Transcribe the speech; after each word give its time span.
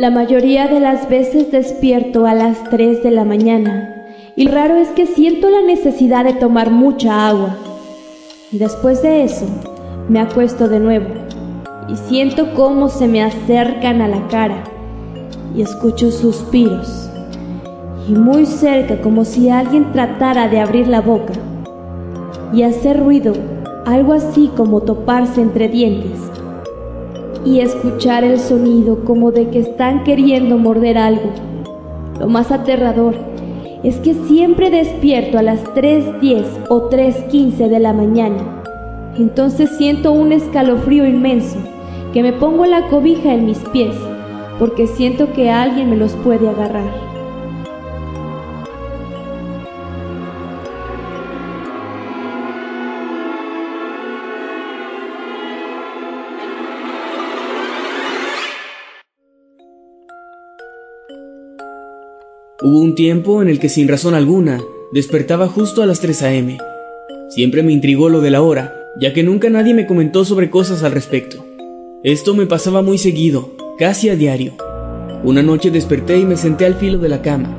La 0.00 0.08
mayoría 0.08 0.66
de 0.66 0.80
las 0.80 1.10
veces 1.10 1.52
despierto 1.52 2.24
a 2.24 2.32
las 2.32 2.64
3 2.70 3.02
de 3.02 3.10
la 3.10 3.26
mañana. 3.26 4.06
Y 4.34 4.48
raro 4.48 4.76
es 4.76 4.88
que 4.88 5.04
siento 5.04 5.50
la 5.50 5.60
necesidad 5.60 6.24
de 6.24 6.32
tomar 6.32 6.70
mucha 6.70 7.28
agua. 7.28 7.54
Después 8.50 9.02
de 9.02 9.24
eso, 9.24 9.44
me 10.08 10.18
acuesto 10.18 10.70
de 10.70 10.80
nuevo. 10.80 11.10
Y 11.90 11.96
siento 11.96 12.54
cómo 12.54 12.88
se 12.88 13.08
me 13.08 13.22
acercan 13.22 14.00
a 14.00 14.08
la 14.08 14.26
cara. 14.28 14.64
Y 15.54 15.60
escucho 15.60 16.10
suspiros. 16.10 17.10
Y 18.08 18.12
muy 18.12 18.46
cerca 18.46 19.02
como 19.02 19.26
si 19.26 19.50
alguien 19.50 19.92
tratara 19.92 20.48
de 20.48 20.60
abrir 20.60 20.88
la 20.88 21.02
boca. 21.02 21.34
Y 22.54 22.62
hacer 22.62 23.00
ruido, 23.00 23.34
algo 23.84 24.14
así 24.14 24.50
como 24.56 24.80
toparse 24.80 25.42
entre 25.42 25.68
dientes 25.68 26.29
y 27.44 27.60
escuchar 27.60 28.24
el 28.24 28.38
sonido 28.38 29.04
como 29.04 29.32
de 29.32 29.48
que 29.48 29.60
están 29.60 30.04
queriendo 30.04 30.58
morder 30.58 30.98
algo. 30.98 31.30
Lo 32.18 32.28
más 32.28 32.50
aterrador 32.52 33.14
es 33.82 33.96
que 33.96 34.14
siempre 34.14 34.70
despierto 34.70 35.38
a 35.38 35.42
las 35.42 35.64
3.10 35.74 36.66
o 36.68 36.90
3.15 36.90 37.68
de 37.68 37.78
la 37.80 37.92
mañana. 37.92 38.62
Entonces 39.18 39.70
siento 39.76 40.12
un 40.12 40.32
escalofrío 40.32 41.06
inmenso, 41.06 41.58
que 42.12 42.22
me 42.22 42.32
pongo 42.32 42.66
la 42.66 42.88
cobija 42.88 43.32
en 43.32 43.46
mis 43.46 43.58
pies, 43.70 43.96
porque 44.58 44.86
siento 44.86 45.32
que 45.32 45.50
alguien 45.50 45.90
me 45.90 45.96
los 45.96 46.12
puede 46.16 46.48
agarrar. 46.48 47.09
Hubo 62.70 62.78
un 62.78 62.94
tiempo 62.94 63.42
en 63.42 63.48
el 63.48 63.58
que 63.58 63.68
sin 63.68 63.88
razón 63.88 64.14
alguna 64.14 64.62
despertaba 64.92 65.48
justo 65.48 65.82
a 65.82 65.86
las 65.86 65.98
3 65.98 66.22
a.m. 66.22 66.58
Siempre 67.28 67.64
me 67.64 67.72
intrigó 67.72 68.08
lo 68.08 68.20
de 68.20 68.30
la 68.30 68.42
hora, 68.42 68.76
ya 69.00 69.12
que 69.12 69.24
nunca 69.24 69.50
nadie 69.50 69.74
me 69.74 69.88
comentó 69.88 70.24
sobre 70.24 70.50
cosas 70.50 70.84
al 70.84 70.92
respecto. 70.92 71.44
Esto 72.04 72.32
me 72.32 72.46
pasaba 72.46 72.80
muy 72.80 72.96
seguido, 72.96 73.50
casi 73.76 74.08
a 74.08 74.14
diario. 74.14 74.52
Una 75.24 75.42
noche 75.42 75.72
desperté 75.72 76.18
y 76.18 76.24
me 76.24 76.36
senté 76.36 76.64
al 76.64 76.76
filo 76.76 76.98
de 76.98 77.08
la 77.08 77.22
cama. 77.22 77.56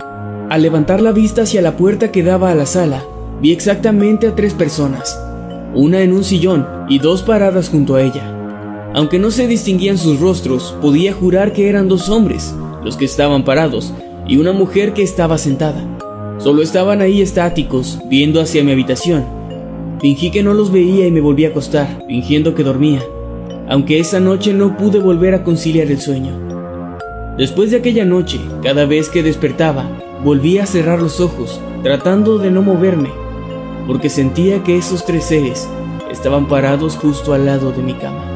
Al 0.50 0.62
levantar 0.62 1.02
la 1.02 1.12
vista 1.12 1.42
hacia 1.42 1.62
la 1.62 1.76
puerta 1.76 2.10
que 2.10 2.24
daba 2.24 2.50
a 2.50 2.56
la 2.56 2.66
sala, 2.66 3.04
vi 3.42 3.52
exactamente 3.52 4.28
a 4.28 4.36
tres 4.36 4.54
personas, 4.54 5.22
una 5.76 6.04
en 6.04 6.14
un 6.14 6.24
sillón 6.24 6.66
y 6.88 7.00
dos 7.00 7.22
paradas 7.22 7.68
junto 7.68 7.96
a 7.96 8.02
ella. 8.02 8.94
Aunque 8.94 9.20
no 9.20 9.30
se 9.32 9.46
distinguían 9.46 9.98
sus 9.98 10.22
rostros, 10.22 10.74
podía 10.82 11.12
jurar 11.12 11.52
que 11.52 11.68
eran 11.68 11.90
dos 11.90 12.08
hombres, 12.08 12.56
los 12.86 12.96
que 12.96 13.04
estaban 13.04 13.44
parados, 13.44 13.94
y 14.28 14.38
una 14.38 14.52
mujer 14.52 14.94
que 14.94 15.04
estaba 15.04 15.38
sentada. 15.38 15.84
Solo 16.38 16.62
estaban 16.62 17.02
ahí 17.02 17.22
estáticos, 17.22 18.00
viendo 18.10 18.42
hacia 18.42 18.64
mi 18.64 18.72
habitación. 18.72 19.26
Fingí 20.00 20.32
que 20.32 20.42
no 20.42 20.54
los 20.54 20.72
veía 20.72 21.06
y 21.06 21.12
me 21.12 21.22
volví 21.22 21.46
a 21.46 21.50
acostar, 21.50 22.04
fingiendo 22.08 22.56
que 22.56 22.64
dormía, 22.64 23.02
aunque 23.70 24.00
esa 24.00 24.20
noche 24.20 24.54
no 24.54 24.76
pude 24.76 25.00
volver 25.00 25.36
a 25.36 25.44
conciliar 25.44 25.92
el 25.92 26.02
sueño. 26.02 26.32
Después 27.38 27.72
de 27.72 27.78
aquella 27.78 28.06
noche, 28.06 28.40
cada 28.64 28.86
vez 28.86 29.10
que 29.10 29.24
despertaba, 29.24 29.86
volví 30.24 30.58
a 30.58 30.66
cerrar 30.66 31.02
los 31.02 31.20
ojos, 31.20 31.62
tratando 31.84 32.38
de 32.38 32.52
no 32.52 32.62
moverme, 32.62 33.10
porque 33.88 34.10
sentía 34.10 34.64
que 34.64 34.78
esos 34.78 35.06
tres 35.06 35.26
seres 35.26 35.70
estaban 36.12 36.48
parados 36.48 36.98
justo 36.98 37.34
al 37.34 37.46
lado 37.46 37.72
de 37.72 37.84
mi 37.84 37.94
cama. 37.94 38.31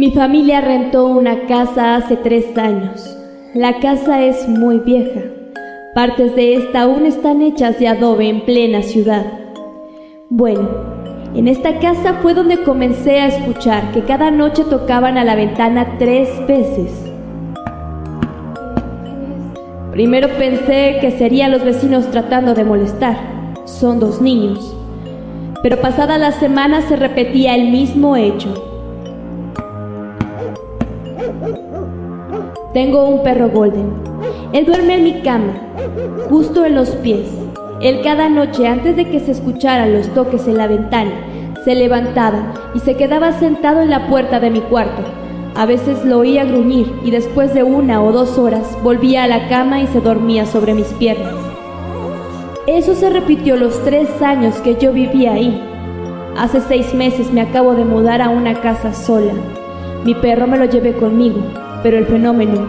Mi 0.00 0.12
familia 0.12 0.62
rentó 0.62 1.08
una 1.08 1.46
casa 1.46 1.94
hace 1.94 2.16
tres 2.16 2.56
años. 2.56 3.18
La 3.52 3.80
casa 3.80 4.22
es 4.24 4.48
muy 4.48 4.78
vieja. 4.78 5.20
Partes 5.94 6.34
de 6.34 6.54
esta 6.54 6.84
aún 6.84 7.04
están 7.04 7.42
hechas 7.42 7.78
de 7.78 7.88
adobe 7.88 8.30
en 8.30 8.40
plena 8.46 8.80
ciudad. 8.80 9.26
Bueno, 10.30 10.70
en 11.34 11.48
esta 11.48 11.80
casa 11.80 12.14
fue 12.22 12.32
donde 12.32 12.62
comencé 12.62 13.20
a 13.20 13.26
escuchar 13.26 13.92
que 13.92 14.00
cada 14.00 14.30
noche 14.30 14.64
tocaban 14.64 15.18
a 15.18 15.24
la 15.24 15.36
ventana 15.36 15.98
tres 15.98 16.30
veces. 16.48 16.90
Primero 19.90 20.28
pensé 20.38 20.96
que 21.02 21.10
serían 21.10 21.50
los 21.50 21.62
vecinos 21.62 22.10
tratando 22.10 22.54
de 22.54 22.64
molestar. 22.64 23.18
Son 23.66 24.00
dos 24.00 24.22
niños. 24.22 24.74
Pero 25.62 25.78
pasada 25.78 26.16
la 26.16 26.32
semana 26.32 26.80
se 26.80 26.96
repetía 26.96 27.54
el 27.54 27.70
mismo 27.70 28.16
hecho. 28.16 28.69
Tengo 32.72 33.04
un 33.04 33.24
perro 33.24 33.50
golden. 33.50 33.92
Él 34.52 34.64
duerme 34.64 34.94
en 34.94 35.02
mi 35.02 35.22
cama, 35.22 35.54
justo 36.28 36.64
en 36.64 36.76
los 36.76 36.90
pies. 36.90 37.28
Él 37.80 38.00
cada 38.04 38.28
noche 38.28 38.68
antes 38.68 38.94
de 38.94 39.10
que 39.10 39.18
se 39.18 39.32
escucharan 39.32 39.92
los 39.92 40.06
toques 40.14 40.46
en 40.46 40.56
la 40.56 40.68
ventana, 40.68 41.10
se 41.64 41.74
levantaba 41.74 42.54
y 42.72 42.78
se 42.78 42.94
quedaba 42.94 43.32
sentado 43.32 43.80
en 43.80 43.90
la 43.90 44.06
puerta 44.06 44.38
de 44.38 44.50
mi 44.50 44.60
cuarto. 44.60 45.02
A 45.56 45.66
veces 45.66 46.04
lo 46.04 46.18
oía 46.18 46.44
gruñir 46.44 46.92
y 47.04 47.10
después 47.10 47.52
de 47.54 47.64
una 47.64 48.04
o 48.04 48.12
dos 48.12 48.38
horas 48.38 48.78
volvía 48.84 49.24
a 49.24 49.28
la 49.28 49.48
cama 49.48 49.80
y 49.80 49.88
se 49.88 50.00
dormía 50.00 50.46
sobre 50.46 50.74
mis 50.74 50.92
piernas. 50.92 51.34
Eso 52.68 52.94
se 52.94 53.10
repitió 53.10 53.56
los 53.56 53.82
tres 53.82 54.22
años 54.22 54.54
que 54.60 54.76
yo 54.76 54.92
vivía 54.92 55.32
ahí. 55.32 55.60
Hace 56.38 56.60
seis 56.60 56.94
meses 56.94 57.32
me 57.32 57.40
acabo 57.40 57.74
de 57.74 57.84
mudar 57.84 58.22
a 58.22 58.28
una 58.28 58.60
casa 58.60 58.94
sola. 58.94 59.32
Mi 60.04 60.14
perro 60.14 60.46
me 60.46 60.56
lo 60.56 60.66
llevé 60.66 60.92
conmigo, 60.92 61.40
pero 61.82 61.98
el 61.98 62.06
fenómeno 62.06 62.66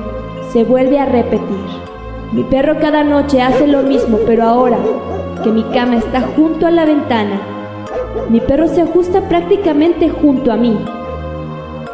se 0.52 0.64
vuelve 0.64 1.00
a 1.00 1.06
repetir. 1.06 1.82
Mi 2.32 2.44
perro 2.44 2.80
cada 2.80 3.04
noche 3.04 3.42
hace 3.42 3.68
lo 3.68 3.84
mismo, 3.84 4.20
pero 4.26 4.44
ahora 4.44 4.78
que 5.44 5.52
mi 5.52 5.64
cama 5.64 5.98
está 5.98 6.22
junto 6.22 6.68
a 6.68 6.72
la 6.72 6.86
ventana, 6.86 7.42
mi 8.30 8.40
perro 8.40 8.68
se 8.68 8.82
ajusta 8.82 9.28
prácticamente 9.28 10.10
junto 10.10 10.52
a 10.52 10.58
mí. 10.58 10.78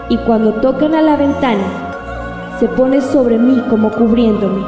Y 0.10 0.18
cuando 0.18 0.54
tocan 0.56 0.94
a 0.94 1.02
la 1.02 1.16
ventana, 1.16 2.56
se 2.60 2.68
pone 2.68 3.02
sobre 3.02 3.38
mí 3.38 3.62
como 3.70 3.92
cubriéndome. 3.92 4.64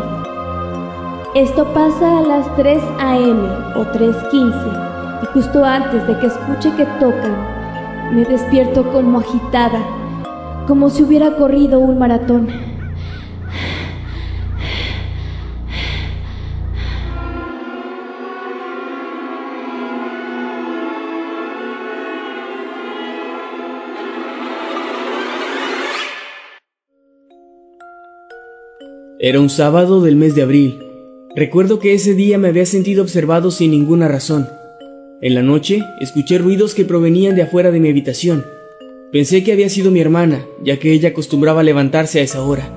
Esto 1.35 1.65
pasa 1.73 2.19
a 2.19 2.21
las 2.21 2.55
3 2.55 2.81
a.m. 2.99 3.39
o 3.75 3.85
3.15 3.85 5.21
y 5.21 5.25
justo 5.27 5.63
antes 5.63 6.07
de 6.07 6.17
que 6.17 6.27
escuche 6.27 6.71
que 6.75 6.85
tocan, 6.99 7.35
me 8.11 8.25
despierto 8.25 8.83
como 8.91 9.19
agitada 9.19 9.79
como 10.69 10.91
si 10.91 11.01
hubiera 11.01 11.35
corrido 11.35 11.79
un 11.79 11.97
maratón. 11.97 12.47
Era 29.17 29.39
un 29.39 29.49
sábado 29.49 30.01
del 30.01 30.15
mes 30.15 30.35
de 30.35 30.43
abril. 30.43 30.79
Recuerdo 31.35 31.79
que 31.79 31.95
ese 31.95 32.13
día 32.13 32.37
me 32.37 32.49
había 32.49 32.67
sentido 32.67 33.01
observado 33.01 33.49
sin 33.49 33.71
ninguna 33.71 34.07
razón. 34.07 34.47
En 35.23 35.33
la 35.33 35.41
noche 35.41 35.83
escuché 35.99 36.37
ruidos 36.37 36.75
que 36.75 36.85
provenían 36.85 37.35
de 37.35 37.41
afuera 37.41 37.71
de 37.71 37.79
mi 37.79 37.89
habitación 37.89 38.58
Pensé 39.11 39.43
que 39.43 39.51
había 39.51 39.69
sido 39.69 39.89
mi 39.89 39.99
hermana, 40.01 40.45
ya 40.63 40.77
que 40.77 40.91
ella 40.91 41.09
acostumbraba 41.09 41.63
levantarse 41.63 42.19
a 42.19 42.21
esa 42.21 42.43
hora. 42.43 42.69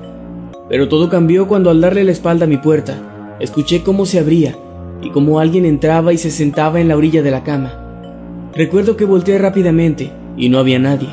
Pero 0.70 0.88
todo 0.88 1.10
cambió 1.10 1.46
cuando 1.46 1.68
al 1.68 1.82
darle 1.82 2.04
la 2.04 2.12
espalda 2.12 2.46
a 2.46 2.48
mi 2.48 2.56
puerta, 2.56 3.36
escuché 3.38 3.82
cómo 3.82 4.06
se 4.06 4.18
abría 4.18 4.56
y 5.02 5.10
cómo 5.10 5.40
alguien 5.40 5.66
entraba 5.66 6.14
y 6.14 6.18
se 6.18 6.30
sentaba 6.30 6.80
en 6.80 6.88
la 6.88 6.96
orilla 6.96 7.22
de 7.22 7.30
la 7.30 7.44
cama. 7.44 8.50
Recuerdo 8.54 8.96
que 8.96 9.04
volteé 9.04 9.36
rápidamente 9.36 10.10
y 10.38 10.48
no 10.48 10.58
había 10.58 10.78
nadie. 10.78 11.10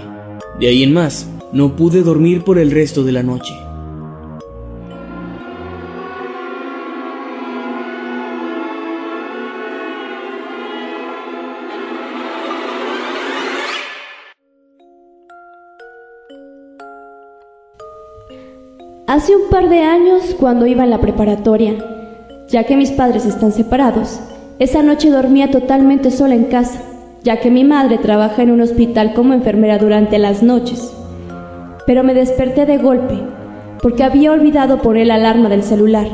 De 0.57 0.67
ahí 0.67 0.83
en 0.83 0.93
más, 0.93 1.29
no 1.51 1.75
pude 1.75 2.01
dormir 2.01 2.45
por 2.45 2.57
el 2.57 2.71
resto 2.71 3.03
de 3.03 3.11
la 3.11 3.23
noche. 3.23 3.53
Hace 19.19 19.35
un 19.35 19.49
par 19.49 19.67
de 19.67 19.81
años, 19.81 20.33
cuando 20.39 20.65
iba 20.65 20.83
a 20.83 20.87
la 20.87 21.01
preparatoria, 21.01 21.73
ya 22.47 22.63
que 22.63 22.77
mis 22.77 22.91
padres 22.91 23.25
están 23.25 23.51
separados, 23.51 24.21
esa 24.59 24.81
noche 24.81 25.09
dormía 25.09 25.51
totalmente 25.51 26.09
sola 26.09 26.35
en 26.35 26.45
casa, 26.45 26.79
ya 27.21 27.41
que 27.41 27.51
mi 27.51 27.65
madre 27.65 27.97
trabaja 27.97 28.43
en 28.43 28.51
un 28.51 28.61
hospital 28.61 29.13
como 29.13 29.33
enfermera 29.33 29.77
durante 29.77 30.19
las 30.19 30.41
noches. 30.41 30.93
Pero 31.85 32.01
me 32.05 32.13
desperté 32.13 32.65
de 32.65 32.77
golpe, 32.77 33.15
porque 33.81 34.05
había 34.05 34.31
olvidado 34.31 34.81
poner 34.81 35.07
la 35.07 35.15
alarma 35.15 35.49
del 35.49 35.63
celular, 35.63 36.07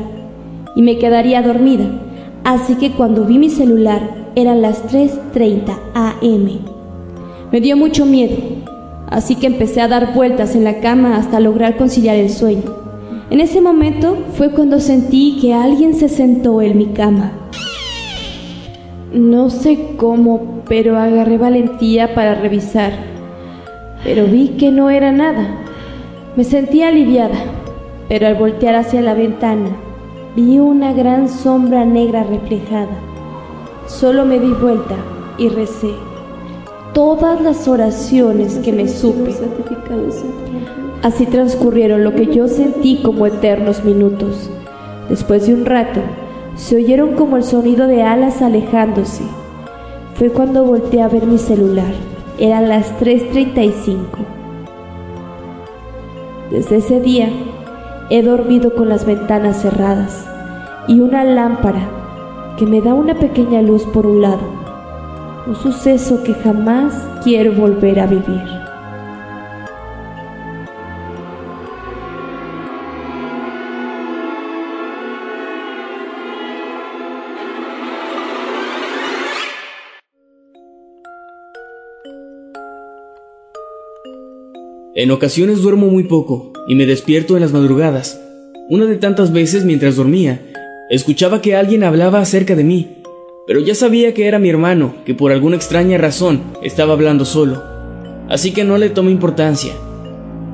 y 0.74 0.82
me 0.82 0.98
quedaría 0.98 1.42
dormida, 1.42 1.84
así 2.42 2.74
que 2.74 2.90
cuando 2.90 3.24
vi 3.24 3.38
mi 3.38 3.50
celular 3.50 4.00
eran 4.34 4.62
las 4.62 4.84
3.30 4.92 5.78
am. 5.94 6.48
Me 7.52 7.60
dio 7.60 7.76
mucho 7.76 8.04
miedo, 8.04 8.34
así 9.08 9.36
que 9.36 9.46
empecé 9.46 9.80
a 9.80 9.86
dar 9.86 10.12
vueltas 10.12 10.56
en 10.56 10.64
la 10.64 10.80
cama 10.80 11.16
hasta 11.16 11.38
lograr 11.38 11.76
conciliar 11.76 12.16
el 12.16 12.30
sueño. 12.30 12.85
En 13.28 13.40
ese 13.40 13.60
momento 13.60 14.16
fue 14.34 14.52
cuando 14.52 14.78
sentí 14.78 15.38
que 15.40 15.52
alguien 15.52 15.94
se 15.94 16.08
sentó 16.08 16.62
en 16.62 16.78
mi 16.78 16.86
cama. 16.86 17.32
No 19.12 19.50
sé 19.50 19.96
cómo, 19.96 20.62
pero 20.68 20.96
agarré 20.96 21.36
valentía 21.36 22.14
para 22.14 22.36
revisar. 22.36 22.92
Pero 24.04 24.26
vi 24.26 24.50
que 24.50 24.70
no 24.70 24.90
era 24.90 25.10
nada. 25.10 25.58
Me 26.36 26.44
sentí 26.44 26.82
aliviada, 26.82 27.36
pero 28.08 28.28
al 28.28 28.36
voltear 28.36 28.76
hacia 28.76 29.02
la 29.02 29.14
ventana, 29.14 29.70
vi 30.36 30.60
una 30.60 30.92
gran 30.92 31.28
sombra 31.28 31.84
negra 31.84 32.22
reflejada. 32.22 32.96
Solo 33.88 34.24
me 34.24 34.38
di 34.38 34.52
vuelta 34.52 34.94
y 35.36 35.48
recé 35.48 35.90
todas 36.94 37.40
las 37.40 37.66
oraciones 37.66 38.58
que 38.58 38.72
me 38.72 38.86
supe. 38.86 39.34
Así 41.02 41.26
transcurrieron 41.26 42.04
lo 42.04 42.14
que 42.14 42.26
yo 42.26 42.48
sentí 42.48 43.00
como 43.02 43.26
eternos 43.26 43.84
minutos. 43.84 44.50
Después 45.08 45.46
de 45.46 45.54
un 45.54 45.64
rato, 45.64 46.00
se 46.56 46.76
oyeron 46.76 47.14
como 47.14 47.36
el 47.36 47.44
sonido 47.44 47.86
de 47.86 48.02
alas 48.02 48.42
alejándose. 48.42 49.22
Fue 50.14 50.30
cuando 50.30 50.64
volteé 50.64 51.02
a 51.02 51.08
ver 51.08 51.26
mi 51.26 51.38
celular. 51.38 51.92
Eran 52.38 52.68
las 52.68 52.98
3.35. 52.98 53.96
Desde 56.50 56.76
ese 56.76 57.00
día, 57.00 57.28
he 58.10 58.22
dormido 58.22 58.74
con 58.74 58.88
las 58.88 59.04
ventanas 59.04 59.60
cerradas 59.62 60.26
y 60.88 61.00
una 61.00 61.24
lámpara 61.24 61.88
que 62.56 62.66
me 62.66 62.80
da 62.80 62.94
una 62.94 63.14
pequeña 63.14 63.62
luz 63.62 63.84
por 63.84 64.06
un 64.06 64.22
lado. 64.22 64.40
Un 65.46 65.56
suceso 65.56 66.22
que 66.22 66.34
jamás 66.34 66.94
quiero 67.22 67.52
volver 67.52 68.00
a 68.00 68.06
vivir. 68.06 68.65
En 84.98 85.10
ocasiones 85.10 85.60
duermo 85.60 85.88
muy 85.88 86.04
poco 86.04 86.54
y 86.66 86.74
me 86.74 86.86
despierto 86.86 87.36
en 87.36 87.42
las 87.42 87.52
madrugadas. 87.52 88.18
Una 88.70 88.86
de 88.86 88.96
tantas 88.96 89.30
veces 89.30 89.62
mientras 89.62 89.96
dormía, 89.96 90.40
escuchaba 90.88 91.42
que 91.42 91.54
alguien 91.54 91.84
hablaba 91.84 92.20
acerca 92.20 92.54
de 92.54 92.64
mí, 92.64 93.02
pero 93.46 93.60
ya 93.60 93.74
sabía 93.74 94.14
que 94.14 94.26
era 94.26 94.38
mi 94.38 94.48
hermano, 94.48 94.94
que 95.04 95.12
por 95.12 95.32
alguna 95.32 95.56
extraña 95.56 95.98
razón 95.98 96.40
estaba 96.62 96.94
hablando 96.94 97.26
solo, 97.26 97.62
así 98.30 98.52
que 98.52 98.64
no 98.64 98.78
le 98.78 98.88
tomé 98.88 99.10
importancia. 99.10 99.74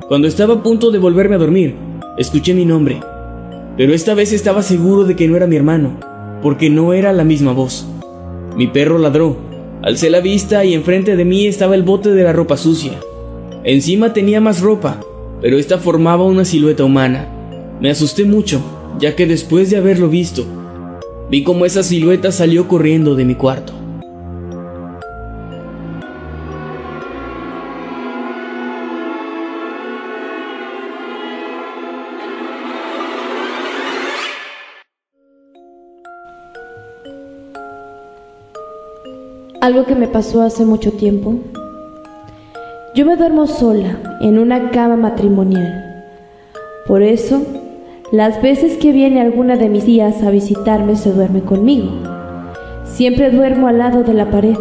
Cuando 0.09 0.27
estaba 0.27 0.55
a 0.55 0.61
punto 0.61 0.91
de 0.91 0.99
volverme 0.99 1.35
a 1.35 1.39
dormir, 1.39 1.75
escuché 2.17 2.53
mi 2.53 2.65
nombre, 2.65 2.99
pero 3.77 3.93
esta 3.93 4.13
vez 4.13 4.33
estaba 4.33 4.61
seguro 4.61 5.05
de 5.05 5.15
que 5.15 5.25
no 5.29 5.37
era 5.37 5.47
mi 5.47 5.55
hermano, 5.55 5.97
porque 6.41 6.69
no 6.69 6.91
era 6.91 7.13
la 7.13 7.23
misma 7.23 7.53
voz. 7.53 7.87
Mi 8.57 8.67
perro 8.67 8.97
ladró, 8.97 9.37
alcé 9.81 10.09
la 10.09 10.19
vista 10.19 10.65
y 10.65 10.73
enfrente 10.73 11.15
de 11.15 11.23
mí 11.23 11.47
estaba 11.47 11.75
el 11.75 11.83
bote 11.83 12.11
de 12.11 12.23
la 12.23 12.33
ropa 12.33 12.57
sucia. 12.57 12.99
Encima 13.65 14.11
tenía 14.11 14.41
más 14.41 14.59
ropa, 14.59 14.99
pero 15.39 15.57
esta 15.57 15.77
formaba 15.77 16.25
una 16.25 16.43
silueta 16.43 16.83
humana. 16.83 17.29
Me 17.79 17.89
asusté 17.89 18.25
mucho, 18.25 18.61
ya 18.99 19.15
que 19.15 19.25
después 19.25 19.69
de 19.69 19.77
haberlo 19.77 20.09
visto, 20.09 20.43
vi 21.29 21.43
cómo 21.43 21.65
esa 21.65 21.81
silueta 21.81 22.33
salió 22.33 22.67
corriendo 22.67 23.15
de 23.15 23.23
mi 23.23 23.35
cuarto. 23.35 23.71
Algo 39.61 39.85
que 39.85 39.95
me 39.95 40.09
pasó 40.09 40.41
hace 40.41 40.65
mucho 40.65 40.91
tiempo 40.91 41.39
yo 42.95 43.07
me 43.07 43.15
duermo 43.15 43.47
sola 43.47 43.97
en 44.21 44.37
una 44.37 44.69
cama 44.69 44.95
matrimonial. 44.95 46.05
Por 46.85 47.01
eso, 47.01 47.41
las 48.11 48.39
veces 48.39 48.77
que 48.77 48.91
viene 48.91 49.19
alguna 49.19 49.55
de 49.55 49.67
mis 49.67 49.85
tías 49.85 50.21
a 50.21 50.29
visitarme 50.29 50.95
se 50.95 51.11
duerme 51.11 51.41
conmigo. 51.41 51.89
Siempre 52.83 53.31
duermo 53.31 53.67
al 53.67 53.79
lado 53.79 54.03
de 54.03 54.13
la 54.13 54.29
pared, 54.29 54.55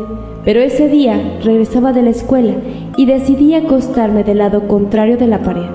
pero 0.46 0.60
ese 0.60 0.88
día 0.88 1.20
regresaba 1.44 1.92
de 1.92 2.00
la 2.00 2.08
escuela 2.08 2.54
y 2.96 3.04
decidí 3.04 3.54
acostarme 3.54 4.24
del 4.24 4.38
lado 4.38 4.66
contrario 4.66 5.18
de 5.18 5.26
la 5.26 5.40
pared. 5.40 5.68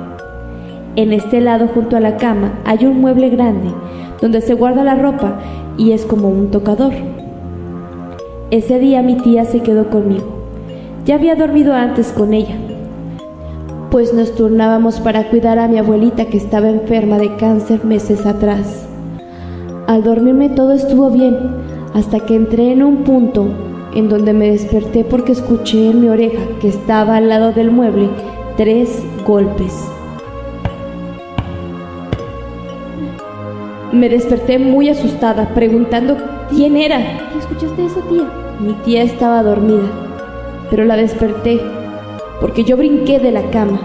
En 0.96 1.14
este 1.14 1.42
lado 1.42 1.68
junto 1.68 1.96
a 1.96 2.00
la 2.00 2.18
cama 2.18 2.54
hay 2.66 2.88
un 2.88 3.00
mueble 3.00 3.30
grande 3.30 3.70
donde 4.20 4.42
se 4.42 4.56
guarda 4.56 4.84
la 4.84 4.96
ropa 4.96 5.40
y 5.78 5.92
es 5.92 6.06
como 6.06 6.30
un 6.30 6.50
tocador. 6.50 6.94
Ese 8.50 8.80
día 8.80 9.04
mi 9.04 9.16
tía 9.18 9.46
se 9.46 9.60
quedó 9.60 9.92
conmigo. 9.92 10.37
Ya 11.08 11.16
había 11.16 11.36
dormido 11.36 11.74
antes 11.74 12.12
con 12.12 12.34
ella, 12.34 12.58
pues 13.92 14.14
nos 14.14 14.36
turnábamos 14.36 15.00
para 15.00 15.30
cuidar 15.30 15.58
a 15.58 15.70
mi 15.70 15.78
abuelita 15.78 16.26
que 16.26 16.36
estaba 16.36 16.68
enferma 16.68 17.18
de 17.18 17.34
cáncer 17.38 17.86
meses 17.86 18.26
atrás. 18.26 18.86
Al 19.88 20.04
dormirme 20.04 20.50
todo 20.50 20.74
estuvo 20.74 21.10
bien, 21.10 21.38
hasta 21.94 22.20
que 22.20 22.36
entré 22.36 22.74
en 22.74 22.84
un 22.84 23.06
punto 23.06 23.48
en 23.96 24.10
donde 24.10 24.34
me 24.34 24.52
desperté 24.52 25.06
porque 25.06 25.32
escuché 25.32 25.92
en 25.92 26.02
mi 26.02 26.10
oreja, 26.10 26.42
que 26.60 26.68
estaba 26.68 27.16
al 27.16 27.30
lado 27.30 27.54
del 27.54 27.72
mueble, 27.72 28.10
tres 28.58 29.02
golpes. 29.26 29.74
Me 33.94 34.10
desperté 34.10 34.60
muy 34.60 34.90
asustada, 34.90 35.54
preguntando 35.56 36.18
quién 36.50 36.76
era. 36.76 36.98
¿Qué 37.32 37.40
escuchaste 37.40 37.86
eso, 37.86 38.02
tía? 38.10 38.30
Mi 38.60 38.74
tía 38.84 39.04
estaba 39.04 39.42
dormida 39.42 40.07
pero 40.70 40.86
la 40.86 40.96
desperté 40.96 41.62
porque 42.40 42.64
yo 42.64 42.78
brinqué 42.78 43.20
de 43.20 43.32
la 43.32 43.50
cama. 43.50 43.80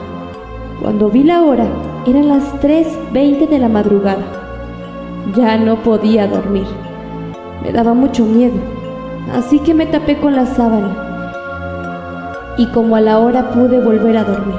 Cuando 0.80 1.08
vi 1.08 1.22
la 1.22 1.42
hora, 1.42 1.66
eran 2.06 2.28
las 2.28 2.60
3.20 2.60 3.48
de 3.48 3.58
la 3.58 3.68
madrugada. 3.68 4.24
Ya 5.36 5.56
no 5.56 5.76
podía 5.82 6.26
dormir. 6.26 6.66
Me 7.62 7.72
daba 7.72 7.94
mucho 7.94 8.24
miedo, 8.24 8.56
así 9.32 9.60
que 9.60 9.74
me 9.74 9.86
tapé 9.86 10.18
con 10.18 10.34
la 10.34 10.46
sábana. 10.46 10.96
Y 12.58 12.66
como 12.66 12.96
a 12.96 13.00
la 13.00 13.18
hora 13.18 13.50
pude 13.50 13.80
volver 13.80 14.16
a 14.16 14.24
dormir. 14.24 14.58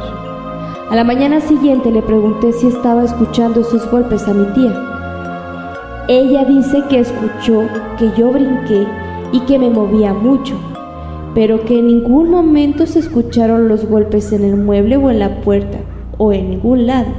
A 0.89 0.95
la 0.95 1.03
mañana 1.03 1.41
siguiente 1.41 1.91
le 1.91 2.01
pregunté 2.01 2.53
si 2.53 2.67
estaba 2.67 3.03
escuchando 3.03 3.61
esos 3.61 3.89
golpes 3.91 4.27
a 4.27 4.33
mi 4.33 4.45
tía. 4.53 4.73
Ella 6.07 6.45
dice 6.45 6.83
que 6.89 6.99
escuchó 6.99 7.63
que 7.97 8.11
yo 8.17 8.31
brinqué 8.31 8.87
y 9.31 9.39
que 9.41 9.59
me 9.59 9.69
movía 9.69 10.13
mucho 10.13 10.55
pero 11.33 11.65
que 11.65 11.79
en 11.79 11.87
ningún 11.87 12.29
momento 12.29 12.85
se 12.85 12.99
escucharon 12.99 13.67
los 13.67 13.85
golpes 13.85 14.31
en 14.33 14.43
el 14.43 14.55
mueble 14.55 14.97
o 14.97 15.09
en 15.09 15.19
la 15.19 15.41
puerta 15.41 15.79
o 16.17 16.31
en 16.31 16.49
ningún 16.49 16.87
lado. 16.87 17.09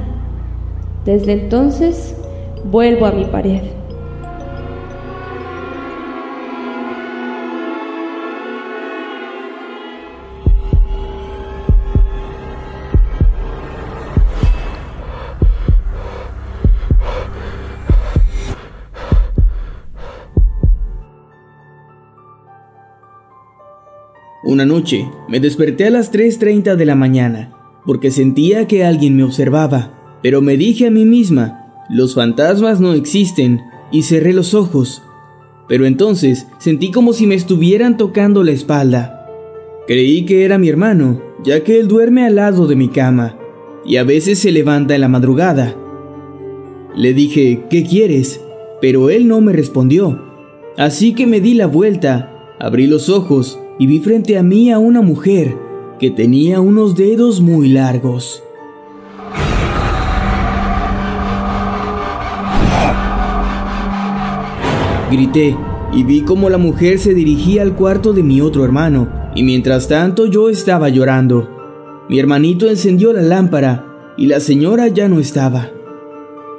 Desde 1.05 1.33
entonces 1.33 2.15
Vuelvo 2.71 3.05
a 3.05 3.11
mi 3.11 3.25
pared. 3.25 3.61
Una 24.45 24.65
noche 24.65 25.09
me 25.27 25.39
desperté 25.39 25.87
a 25.87 25.89
las 25.89 26.13
3.30 26.13 26.75
de 26.75 26.85
la 26.85 26.95
mañana 26.95 27.55
porque 27.85 28.11
sentía 28.11 28.67
que 28.67 28.83
alguien 28.83 29.15
me 29.15 29.23
observaba, 29.23 30.19
pero 30.21 30.41
me 30.41 30.57
dije 30.57 30.87
a 30.87 30.91
mí 30.91 31.05
misma, 31.05 31.85
los 31.89 32.15
fantasmas 32.15 32.79
no 32.79 32.93
existen, 32.93 33.61
y 33.91 34.01
cerré 34.01 34.33
los 34.33 34.53
ojos. 34.53 35.03
Pero 35.67 35.85
entonces 35.85 36.47
sentí 36.57 36.91
como 36.91 37.13
si 37.13 37.27
me 37.27 37.35
estuvieran 37.35 37.97
tocando 37.97 38.43
la 38.43 38.51
espalda. 38.51 39.27
Creí 39.87 40.25
que 40.25 40.43
era 40.43 40.57
mi 40.57 40.69
hermano, 40.69 41.21
ya 41.43 41.63
que 41.63 41.79
él 41.79 41.87
duerme 41.87 42.25
al 42.25 42.35
lado 42.35 42.65
de 42.65 42.75
mi 42.75 42.89
cama, 42.89 43.37
y 43.85 43.97
a 43.97 44.03
veces 44.03 44.39
se 44.39 44.51
levanta 44.51 44.95
en 44.95 45.01
la 45.01 45.07
madrugada. 45.07 45.75
Le 46.95 47.13
dije, 47.13 47.65
¿qué 47.69 47.83
quieres? 47.83 48.41
Pero 48.81 49.11
él 49.11 49.27
no 49.27 49.41
me 49.41 49.53
respondió. 49.53 50.23
Así 50.75 51.13
que 51.13 51.27
me 51.27 51.39
di 51.39 51.53
la 51.53 51.67
vuelta, 51.67 52.55
abrí 52.59 52.87
los 52.87 53.09
ojos 53.09 53.59
y 53.77 53.87
vi 53.87 53.99
frente 53.99 54.37
a 54.37 54.43
mí 54.43 54.71
a 54.71 54.79
una 54.79 55.01
mujer 55.01 55.57
que 55.99 56.11
tenía 56.11 56.61
unos 56.61 56.95
dedos 56.95 57.41
muy 57.41 57.69
largos. 57.69 58.41
Grité 65.11 65.55
y 65.93 66.03
vi 66.03 66.21
cómo 66.21 66.49
la 66.49 66.57
mujer 66.57 66.99
se 66.99 67.13
dirigía 67.13 67.61
al 67.61 67.75
cuarto 67.75 68.11
de 68.11 68.23
mi 68.23 68.41
otro 68.41 68.65
hermano, 68.65 69.07
y 69.35 69.43
mientras 69.43 69.87
tanto 69.87 70.25
yo 70.25 70.49
estaba 70.49 70.89
llorando. 70.89 71.49
Mi 72.09 72.19
hermanito 72.19 72.69
encendió 72.69 73.13
la 73.13 73.21
lámpara 73.21 74.13
y 74.17 74.27
la 74.27 74.39
señora 74.39 74.87
ya 74.87 75.07
no 75.07 75.19
estaba. 75.19 75.71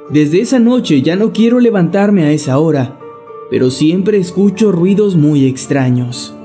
Desde 0.09 0.41
esa 0.41 0.59
noche 0.59 1.01
ya 1.01 1.15
no 1.15 1.33
quiero 1.33 1.59
levantarme 1.59 2.23
a 2.23 2.31
esa 2.31 2.59
hora, 2.59 2.99
pero 3.49 3.69
siempre 3.69 4.17
escucho 4.17 4.71
ruidos 4.71 5.15
muy 5.15 5.45
extraños. 5.45 6.36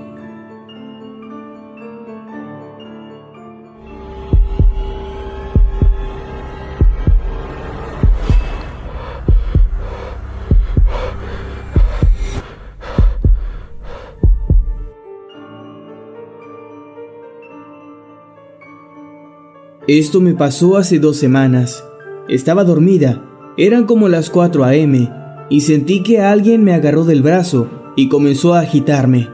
Esto 19.99 20.23
me 20.23 20.33
pasó 20.33 20.79
hace 20.79 20.99
dos 20.99 21.19
semanas. 21.19 21.85
Estaba 22.27 22.65
dormida, 22.65 23.23
eran 23.59 23.85
como 23.85 24.09
las 24.09 24.31
4 24.31 24.65
a.m., 24.65 25.11
y 25.51 25.61
sentí 25.61 26.03
que 26.03 26.19
alguien 26.19 26.65
me 26.65 26.73
agarró 26.73 27.05
del 27.05 27.21
brazo 27.21 27.69
y 27.95 28.09
comenzó 28.09 28.55
a 28.55 28.61
agitarme. 28.61 29.29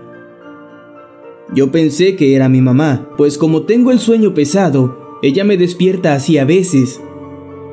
Yo 1.55 1.71
pensé 1.71 2.17
que 2.17 2.35
era 2.35 2.49
mi 2.49 2.61
mamá, 2.61 3.09
pues 3.17 3.39
como 3.39 3.63
tengo 3.63 3.93
el 3.93 4.01
sueño 4.01 4.35
pesado, 4.35 4.99
ella 5.23 5.45
me 5.45 5.57
despierta 5.57 6.15
así 6.15 6.39
a 6.39 6.45
veces. 6.45 7.01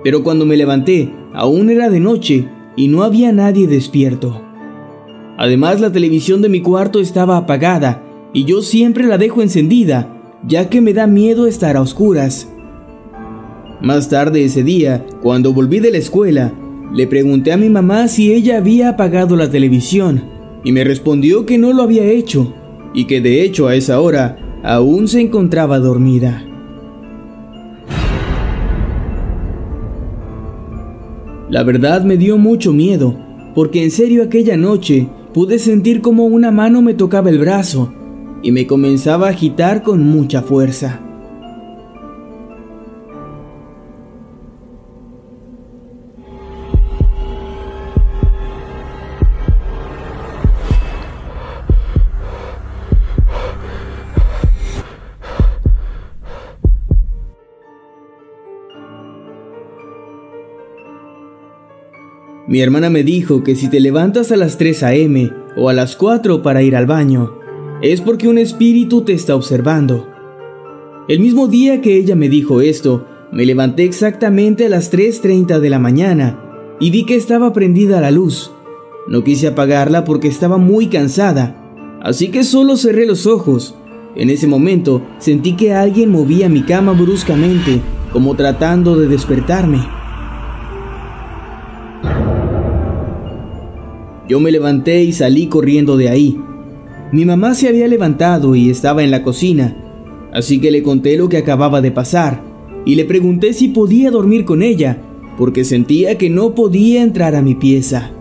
Pero 0.04 0.22
cuando 0.22 0.46
me 0.46 0.56
levanté, 0.56 1.12
aún 1.34 1.72
era 1.72 1.90
de 1.90 2.00
noche 2.00 2.48
y 2.76 2.88
no 2.88 3.02
había 3.02 3.32
nadie 3.32 3.66
despierto. 3.66 4.44
Además, 5.40 5.82
la 5.82 5.92
televisión 5.92 6.44
de 6.44 6.50
mi 6.50 6.62
cuarto 6.62 7.00
estaba 7.00 7.36
apagada 7.36 8.04
y 8.32 8.46
yo 8.46 8.62
siempre 8.62 9.08
la 9.08 9.18
dejo 9.18 9.42
encendida, 9.42 10.38
ya 10.46 10.70
que 10.70 10.82
me 10.82 10.94
da 10.94 11.08
miedo 11.08 11.48
estar 11.48 11.78
a 11.78 11.82
oscuras. 11.82 12.52
Más 13.86 14.10
tarde 14.10 14.44
ese 14.44 14.64
día, 14.64 15.06
cuando 15.22 15.54
volví 15.54 15.80
de 15.80 15.92
la 15.92 16.00
escuela, 16.00 16.52
le 16.92 17.06
pregunté 17.06 17.52
a 17.52 17.58
mi 17.58 17.70
mamá 17.70 18.08
si 18.08 18.34
ella 18.34 18.58
había 18.58 18.90
apagado 18.90 19.36
la 19.36 19.52
televisión 19.52 20.24
y 20.64 20.72
me 20.72 20.84
respondió 20.84 21.46
que 21.46 21.60
no 21.60 21.72
lo 21.72 21.84
había 21.84 22.04
hecho 22.04 22.52
y 22.96 23.06
que 23.06 23.22
de 23.22 23.44
hecho 23.44 23.68
a 23.68 23.76
esa 23.76 24.02
hora 24.02 24.60
aún 24.64 25.08
se 25.08 25.22
encontraba 25.22 25.78
dormida. 25.78 26.44
La 31.52 31.62
verdad 31.62 32.04
me 32.04 32.18
dio 32.18 32.40
mucho 32.40 32.74
miedo, 32.74 33.16
porque 33.54 33.84
en 33.84 33.92
serio 33.92 34.24
aquella 34.24 34.58
noche 34.58 35.08
pude 35.32 35.60
sentir 35.60 36.02
como 36.02 36.26
una 36.26 36.50
mano 36.50 36.82
me 36.82 36.96
tocaba 36.96 37.30
el 37.30 37.38
brazo 37.38 37.94
y 38.42 38.52
me 38.52 38.66
comenzaba 38.66 39.28
a 39.28 39.30
agitar 39.30 39.84
con 39.84 40.02
mucha 40.02 40.42
fuerza. 40.42 41.05
Mi 62.56 62.62
hermana 62.62 62.90
me 62.90 63.04
dijo 63.04 63.44
que 63.44 63.54
si 63.54 63.68
te 63.68 63.82
levantas 63.82 64.32
a 64.32 64.38
las 64.38 64.58
3 64.58 64.84
a.m. 64.84 65.30
o 65.58 65.68
a 65.68 65.74
las 65.74 65.98
4 65.98 66.42
para 66.42 66.64
ir 66.64 66.78
al 66.78 66.86
baño, 66.86 67.34
es 67.82 68.00
porque 68.00 68.30
un 68.30 68.38
espíritu 68.38 69.02
te 69.02 69.12
está 69.12 69.36
observando. 69.36 70.08
El 71.10 71.20
mismo 71.20 71.50
día 71.50 71.82
que 71.82 71.98
ella 71.98 72.16
me 72.16 72.30
dijo 72.30 72.62
esto, 72.62 73.06
me 73.30 73.46
levanté 73.46 73.84
exactamente 73.84 74.68
a 74.68 74.70
las 74.70 74.90
3.30 74.90 75.60
de 75.60 75.70
la 75.70 75.80
mañana 75.80 76.40
y 76.80 76.92
vi 76.92 77.06
que 77.06 77.18
estaba 77.18 77.52
prendida 77.52 78.00
la 78.00 78.12
luz. 78.12 78.54
No 79.10 79.26
quise 79.26 79.48
apagarla 79.48 80.06
porque 80.06 80.30
estaba 80.30 80.58
muy 80.58 80.88
cansada, 80.88 81.62
así 82.02 82.30
que 82.30 82.46
solo 82.46 82.78
cerré 82.78 83.06
los 83.06 83.28
ojos. 83.28 83.76
En 84.16 84.30
ese 84.30 84.48
momento 84.48 85.02
sentí 85.18 85.58
que 85.58 85.74
alguien 85.74 86.10
movía 86.10 86.48
mi 86.48 86.64
cama 86.64 86.94
bruscamente, 86.94 87.82
como 88.14 88.34
tratando 88.36 88.96
de 88.96 89.10
despertarme. 89.10 90.05
Yo 94.28 94.40
me 94.40 94.52
levanté 94.52 95.04
y 95.04 95.14
salí 95.14 95.48
corriendo 95.48 95.98
de 95.98 96.10
ahí. 96.10 96.40
Mi 97.12 97.26
mamá 97.26 97.54
se 97.54 97.68
había 97.68 97.88
levantado 97.88 98.56
y 98.56 98.70
estaba 98.70 99.04
en 99.04 99.12
la 99.12 99.22
cocina, 99.22 99.76
así 100.34 100.60
que 100.60 100.72
le 100.72 100.82
conté 100.82 101.16
lo 101.18 101.30
que 101.30 101.38
acababa 101.38 101.82
de 101.82 101.92
pasar 101.92 102.44
y 102.86 102.96
le 102.96 103.06
pregunté 103.06 103.54
si 103.54 103.68
podía 103.68 104.12
dormir 104.12 104.46
con 104.46 104.62
ella, 104.62 105.02
porque 105.38 105.64
sentía 105.64 106.18
que 106.18 106.30
no 106.30 106.56
podía 106.56 107.02
entrar 107.04 107.36
a 107.36 107.42
mi 107.42 107.56
pieza. 107.56 108.12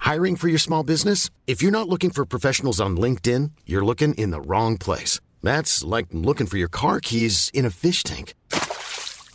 Hiring 0.00 0.36
for 0.36 0.48
your 0.48 0.60
small 0.60 0.84
business? 0.84 1.30
If 1.46 1.62
you're 1.62 1.72
not 1.72 1.88
looking 1.88 2.10
for 2.10 2.24
professionals 2.24 2.80
on 2.80 2.96
LinkedIn, 2.96 3.50
you're 3.66 3.84
looking 3.84 4.14
in 4.14 4.30
the 4.30 4.40
wrong 4.40 4.78
place. 4.78 5.20
That's 5.42 5.82
like 5.84 6.06
looking 6.12 6.46
for 6.46 6.58
your 6.58 6.70
car 6.70 7.00
keys 7.00 7.50
in 7.52 7.66
a 7.66 7.70
fish 7.70 8.02
tank. 8.04 8.32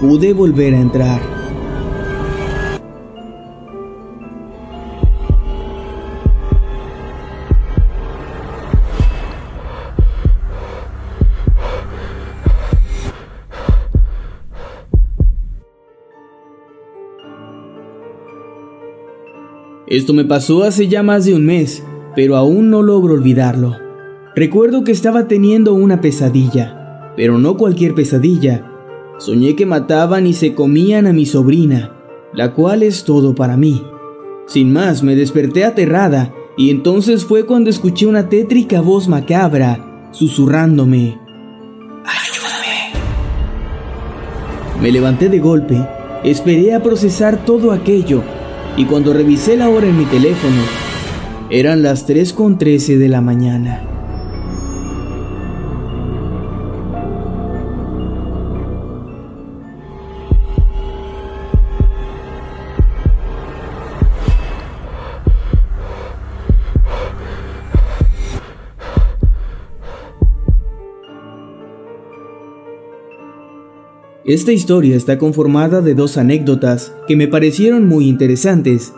pude 0.00 0.32
volver 0.32 0.74
a 0.74 0.80
entrar. 0.80 1.20
Esto 19.86 20.12
me 20.12 20.24
pasó 20.24 20.64
hace 20.64 20.88
ya 20.88 21.04
más 21.04 21.24
de 21.24 21.34
un 21.34 21.46
mes, 21.46 21.84
pero 22.16 22.36
aún 22.36 22.68
no 22.68 22.82
logro 22.82 23.14
olvidarlo. 23.14 23.76
Recuerdo 24.34 24.82
que 24.82 24.90
estaba 24.90 25.28
teniendo 25.28 25.72
una 25.74 26.00
pesadilla, 26.00 27.12
pero 27.16 27.38
no 27.38 27.56
cualquier 27.56 27.94
pesadilla, 27.94 28.73
Soñé 29.18 29.54
que 29.54 29.64
mataban 29.64 30.26
y 30.26 30.34
se 30.34 30.54
comían 30.54 31.06
a 31.06 31.12
mi 31.12 31.24
sobrina, 31.24 31.96
la 32.32 32.52
cual 32.52 32.82
es 32.82 33.04
todo 33.04 33.34
para 33.34 33.56
mí. 33.56 33.82
Sin 34.46 34.72
más, 34.72 35.02
me 35.02 35.14
desperté 35.14 35.64
aterrada 35.64 36.34
y 36.56 36.70
entonces 36.70 37.24
fue 37.24 37.46
cuando 37.46 37.70
escuché 37.70 38.06
una 38.06 38.28
tétrica 38.28 38.80
voz 38.80 39.08
macabra 39.08 40.08
susurrándome. 40.10 41.18
¡Ayúdame! 42.04 42.92
Me 44.80 44.92
levanté 44.92 45.28
de 45.28 45.38
golpe, 45.38 45.86
esperé 46.24 46.74
a 46.74 46.82
procesar 46.82 47.44
todo 47.44 47.72
aquello 47.72 48.22
y 48.76 48.84
cuando 48.84 49.12
revisé 49.12 49.56
la 49.56 49.68
hora 49.68 49.86
en 49.86 49.96
mi 49.96 50.04
teléfono, 50.06 50.60
eran 51.50 51.82
las 51.82 52.08
3.13 52.08 52.98
de 52.98 53.08
la 53.08 53.20
mañana. 53.20 53.93
Esta 74.26 74.52
historia 74.52 74.96
está 74.96 75.18
conformada 75.18 75.82
de 75.82 75.94
dos 75.94 76.16
anécdotas 76.16 76.94
que 77.06 77.14
me 77.14 77.28
parecieron 77.28 77.86
muy 77.86 78.08
interesantes. 78.08 78.94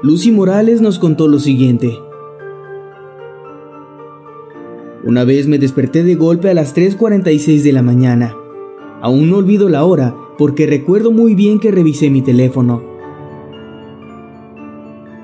Lucy 0.00 0.30
Morales 0.30 0.80
nos 0.80 1.00
contó 1.00 1.26
lo 1.26 1.40
siguiente. 1.40 1.98
Una 5.02 5.24
vez 5.24 5.48
me 5.48 5.58
desperté 5.58 6.04
de 6.04 6.14
golpe 6.14 6.50
a 6.50 6.54
las 6.54 6.76
3.46 6.76 7.62
de 7.62 7.72
la 7.72 7.82
mañana. 7.82 8.36
Aún 9.02 9.28
no 9.28 9.38
olvido 9.38 9.68
la 9.68 9.84
hora 9.84 10.14
porque 10.38 10.68
recuerdo 10.68 11.10
muy 11.10 11.34
bien 11.34 11.58
que 11.58 11.72
revisé 11.72 12.08
mi 12.08 12.22
teléfono. 12.22 12.80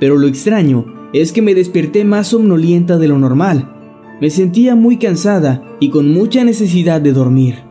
Pero 0.00 0.16
lo 0.16 0.26
extraño 0.26 0.86
es 1.12 1.30
que 1.32 1.42
me 1.42 1.54
desperté 1.54 2.04
más 2.04 2.26
somnolienta 2.26 2.98
de 2.98 3.06
lo 3.06 3.16
normal. 3.20 3.72
Me 4.20 4.28
sentía 4.28 4.74
muy 4.74 4.96
cansada 4.96 5.62
y 5.78 5.90
con 5.90 6.12
mucha 6.12 6.42
necesidad 6.42 7.00
de 7.00 7.12
dormir. 7.12 7.65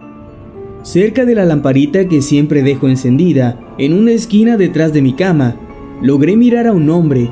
Cerca 0.86 1.26
de 1.26 1.34
la 1.34 1.46
lamparita 1.46 2.08
que 2.08 2.22
siempre 2.22 2.62
dejo 2.62 2.88
encendida, 2.88 3.60
en 3.80 3.92
una 3.92 4.12
esquina 4.12 4.56
detrás 4.56 4.94
de 4.94 5.02
mi 5.02 5.14
cama, 5.14 5.56
logré 6.00 6.38
mirar 6.38 6.68
a 6.68 6.74
un 6.74 6.92
hombre 6.92 7.28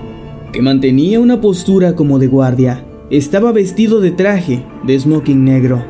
que 0.51 0.63
mantenía 0.63 1.19
una 1.19 1.39
postura 1.39 1.95
como 1.95 2.17
de 2.17 2.25
guardia. 2.25 2.83
Estaba 3.11 3.51
vestido 3.51 4.01
de 4.01 4.09
traje, 4.09 4.65
de 4.87 4.99
smoking 4.99 5.43
negro. 5.43 5.85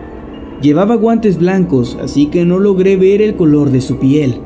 Llevaba 0.61 0.95
guantes 0.95 1.39
blancos, 1.39 1.97
así 2.01 2.25
que 2.25 2.43
no 2.43 2.59
logré 2.59 2.97
ver 2.97 3.21
el 3.21 3.37
color 3.37 3.71
de 3.71 3.79
su 3.79 3.97
piel. 3.97 4.41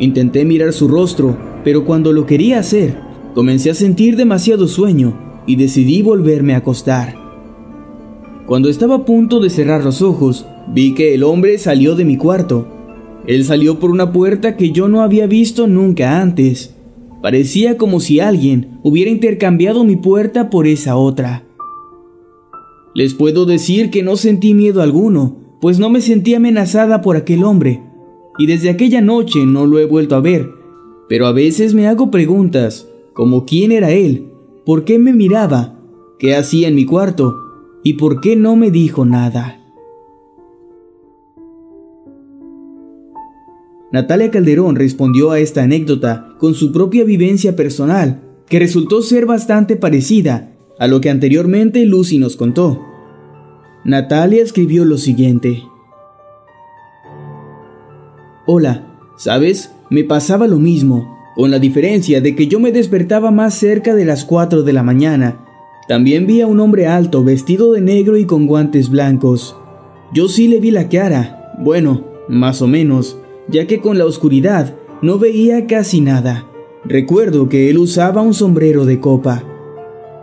Intenté 0.00 0.44
mirar 0.44 0.72
su 0.72 0.88
rostro, 0.88 1.36
pero 1.62 1.84
cuando 1.84 2.12
lo 2.12 2.26
quería 2.26 2.58
hacer, 2.58 2.98
comencé 3.32 3.70
a 3.70 3.74
sentir 3.74 4.16
demasiado 4.16 4.66
sueño 4.66 5.16
y 5.46 5.54
decidí 5.54 6.02
volverme 6.02 6.54
a 6.54 6.58
acostar. 6.58 7.14
Cuando 8.44 8.68
estaba 8.68 8.96
a 8.96 9.04
punto 9.04 9.38
de 9.38 9.50
cerrar 9.50 9.84
los 9.84 10.02
ojos, 10.02 10.46
Vi 10.72 10.94
que 10.94 11.14
el 11.14 11.24
hombre 11.24 11.58
salió 11.58 11.96
de 11.96 12.04
mi 12.04 12.16
cuarto. 12.16 12.66
Él 13.26 13.44
salió 13.44 13.78
por 13.80 13.90
una 13.90 14.12
puerta 14.12 14.56
que 14.56 14.70
yo 14.70 14.88
no 14.88 15.02
había 15.02 15.26
visto 15.26 15.66
nunca 15.66 16.20
antes. 16.20 16.74
Parecía 17.22 17.76
como 17.76 18.00
si 18.00 18.20
alguien 18.20 18.78
hubiera 18.82 19.10
intercambiado 19.10 19.84
mi 19.84 19.96
puerta 19.96 20.48
por 20.48 20.66
esa 20.66 20.96
otra. 20.96 21.44
Les 22.94 23.14
puedo 23.14 23.46
decir 23.46 23.90
que 23.90 24.02
no 24.02 24.16
sentí 24.16 24.54
miedo 24.54 24.80
alguno, 24.80 25.36
pues 25.60 25.78
no 25.78 25.90
me 25.90 26.00
sentí 26.00 26.34
amenazada 26.34 27.02
por 27.02 27.16
aquel 27.16 27.44
hombre, 27.44 27.82
y 28.38 28.46
desde 28.46 28.70
aquella 28.70 29.00
noche 29.00 29.44
no 29.46 29.66
lo 29.66 29.78
he 29.78 29.84
vuelto 29.84 30.16
a 30.16 30.20
ver, 30.20 30.48
pero 31.08 31.26
a 31.26 31.32
veces 31.32 31.74
me 31.74 31.86
hago 31.86 32.10
preguntas, 32.10 32.88
como 33.12 33.44
quién 33.44 33.70
era 33.70 33.90
él, 33.90 34.32
por 34.64 34.84
qué 34.84 34.98
me 34.98 35.12
miraba, 35.12 35.78
qué 36.18 36.34
hacía 36.34 36.68
en 36.68 36.74
mi 36.74 36.84
cuarto, 36.84 37.36
y 37.84 37.94
por 37.94 38.20
qué 38.20 38.34
no 38.34 38.56
me 38.56 38.70
dijo 38.70 39.04
nada. 39.04 39.59
Natalia 43.92 44.30
Calderón 44.30 44.76
respondió 44.76 45.32
a 45.32 45.40
esta 45.40 45.64
anécdota 45.64 46.34
con 46.38 46.54
su 46.54 46.72
propia 46.72 47.04
vivencia 47.04 47.56
personal, 47.56 48.22
que 48.46 48.58
resultó 48.58 49.02
ser 49.02 49.26
bastante 49.26 49.76
parecida 49.76 50.52
a 50.78 50.86
lo 50.86 51.00
que 51.00 51.10
anteriormente 51.10 51.84
Lucy 51.84 52.18
nos 52.18 52.36
contó. 52.36 52.80
Natalia 53.84 54.42
escribió 54.42 54.84
lo 54.84 54.96
siguiente. 54.96 55.62
Hola, 58.46 58.98
¿sabes? 59.16 59.72
Me 59.90 60.04
pasaba 60.04 60.46
lo 60.46 60.58
mismo, 60.58 61.16
con 61.36 61.50
la 61.50 61.58
diferencia 61.58 62.20
de 62.20 62.36
que 62.36 62.46
yo 62.46 62.60
me 62.60 62.72
despertaba 62.72 63.30
más 63.30 63.54
cerca 63.54 63.94
de 63.94 64.04
las 64.04 64.24
4 64.24 64.62
de 64.62 64.72
la 64.72 64.82
mañana. 64.82 65.44
También 65.88 66.26
vi 66.26 66.40
a 66.40 66.46
un 66.46 66.60
hombre 66.60 66.86
alto 66.86 67.24
vestido 67.24 67.72
de 67.72 67.80
negro 67.80 68.16
y 68.16 68.24
con 68.24 68.46
guantes 68.46 68.88
blancos. 68.88 69.56
Yo 70.14 70.28
sí 70.28 70.48
le 70.48 70.60
vi 70.60 70.70
la 70.70 70.88
cara, 70.88 71.54
bueno, 71.58 72.04
más 72.28 72.62
o 72.62 72.68
menos, 72.68 73.19
ya 73.50 73.66
que 73.66 73.80
con 73.80 73.98
la 73.98 74.06
oscuridad 74.06 74.76
no 75.02 75.18
veía 75.18 75.66
casi 75.66 76.00
nada. 76.00 76.46
Recuerdo 76.84 77.48
que 77.48 77.68
él 77.70 77.78
usaba 77.78 78.22
un 78.22 78.34
sombrero 78.34 78.84
de 78.84 79.00
copa. 79.00 79.44